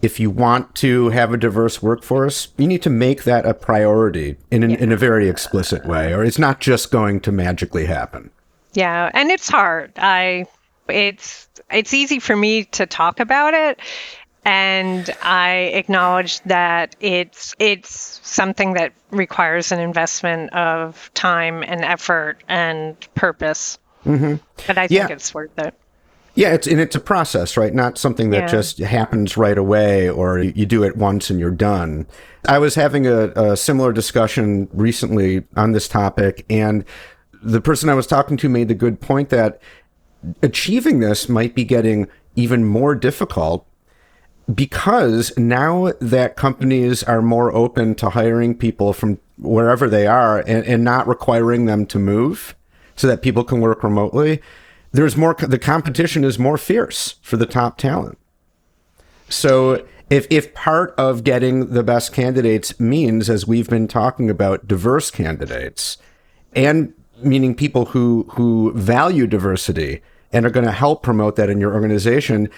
if 0.02 0.20
you 0.20 0.30
want 0.30 0.74
to 0.76 1.08
have 1.10 1.32
a 1.32 1.36
diverse 1.36 1.82
workforce, 1.82 2.48
you 2.56 2.66
need 2.66 2.82
to 2.82 2.90
make 2.90 3.24
that 3.24 3.46
a 3.46 3.54
priority 3.54 4.36
in 4.50 4.62
an, 4.62 4.70
yeah. 4.70 4.78
in 4.78 4.92
a 4.92 4.96
very 4.96 5.28
explicit 5.28 5.86
way, 5.86 6.12
or 6.12 6.24
it's 6.24 6.38
not 6.38 6.60
just 6.60 6.90
going 6.90 7.20
to 7.20 7.32
magically 7.32 7.86
happen. 7.86 8.30
Yeah, 8.74 9.10
and 9.14 9.30
it's 9.30 9.48
hard. 9.48 9.92
I 9.96 10.46
it's 10.88 11.48
it's 11.70 11.94
easy 11.94 12.18
for 12.18 12.36
me 12.36 12.64
to 12.64 12.86
talk 12.86 13.20
about 13.20 13.54
it 13.54 13.80
and 14.44 15.10
I 15.22 15.70
acknowledge 15.74 16.40
that 16.42 16.96
it's 17.00 17.54
it's 17.58 18.20
something 18.22 18.74
that 18.74 18.92
requires 19.10 19.72
an 19.72 19.80
investment 19.80 20.52
of 20.52 21.10
time 21.14 21.62
and 21.62 21.84
effort 21.84 22.42
and 22.48 22.96
purpose. 23.14 23.78
Mm-hmm. 24.04 24.36
But 24.66 24.78
I 24.78 24.86
think 24.86 25.08
yeah. 25.08 25.14
it's 25.14 25.32
worth 25.32 25.58
it. 25.58 25.74
Yeah, 26.34 26.52
it's 26.52 26.66
and 26.66 26.80
it's 26.80 26.96
a 26.96 27.00
process, 27.00 27.56
right? 27.56 27.72
Not 27.72 27.96
something 27.96 28.30
that 28.30 28.42
yeah. 28.42 28.46
just 28.48 28.78
happens 28.78 29.36
right 29.36 29.56
away, 29.56 30.08
or 30.08 30.40
you 30.40 30.66
do 30.66 30.82
it 30.82 30.96
once 30.96 31.30
and 31.30 31.38
you're 31.38 31.50
done. 31.50 32.06
I 32.46 32.58
was 32.58 32.74
having 32.74 33.06
a, 33.06 33.28
a 33.30 33.56
similar 33.56 33.92
discussion 33.92 34.68
recently 34.72 35.44
on 35.56 35.72
this 35.72 35.86
topic, 35.86 36.44
and 36.50 36.84
the 37.40 37.60
person 37.60 37.88
I 37.88 37.94
was 37.94 38.06
talking 38.06 38.36
to 38.38 38.48
made 38.48 38.68
the 38.68 38.74
good 38.74 39.00
point 39.00 39.28
that 39.30 39.60
achieving 40.42 41.00
this 41.00 41.28
might 41.28 41.54
be 41.54 41.64
getting 41.64 42.08
even 42.34 42.64
more 42.64 42.94
difficult 42.94 43.66
because 44.52 45.36
now 45.38 45.92
that 46.00 46.36
companies 46.36 47.02
are 47.02 47.22
more 47.22 47.54
open 47.54 47.94
to 47.96 48.10
hiring 48.10 48.56
people 48.56 48.92
from 48.92 49.18
wherever 49.38 49.88
they 49.88 50.06
are 50.06 50.40
and, 50.40 50.64
and 50.66 50.84
not 50.84 51.08
requiring 51.08 51.66
them 51.66 51.86
to 51.86 51.98
move 51.98 52.54
so 52.96 53.06
that 53.06 53.22
people 53.22 53.44
can 53.44 53.60
work 53.60 53.82
remotely, 53.82 54.40
there's 54.92 55.16
more, 55.16 55.34
the 55.34 55.58
competition 55.58 56.24
is 56.24 56.38
more 56.38 56.58
fierce 56.58 57.16
for 57.22 57.36
the 57.36 57.46
top 57.46 57.78
talent. 57.78 58.18
So 59.28 59.86
if, 60.10 60.26
if 60.30 60.54
part 60.54 60.94
of 60.98 61.24
getting 61.24 61.70
the 61.70 61.82
best 61.82 62.12
candidates 62.12 62.78
means, 62.78 63.30
as 63.30 63.46
we've 63.46 63.68
been 63.68 63.88
talking 63.88 64.28
about, 64.28 64.68
diverse 64.68 65.10
candidates 65.10 65.96
and 66.54 66.92
meaning 67.22 67.54
people 67.54 67.86
who 67.86 68.26
who 68.32 68.72
value 68.74 69.26
diversity 69.26 70.02
and 70.32 70.44
are 70.44 70.50
going 70.50 70.66
to 70.66 70.72
help 70.72 71.02
promote 71.02 71.36
that 71.36 71.48
in 71.48 71.60
your 71.60 71.72
organization, 71.72 72.48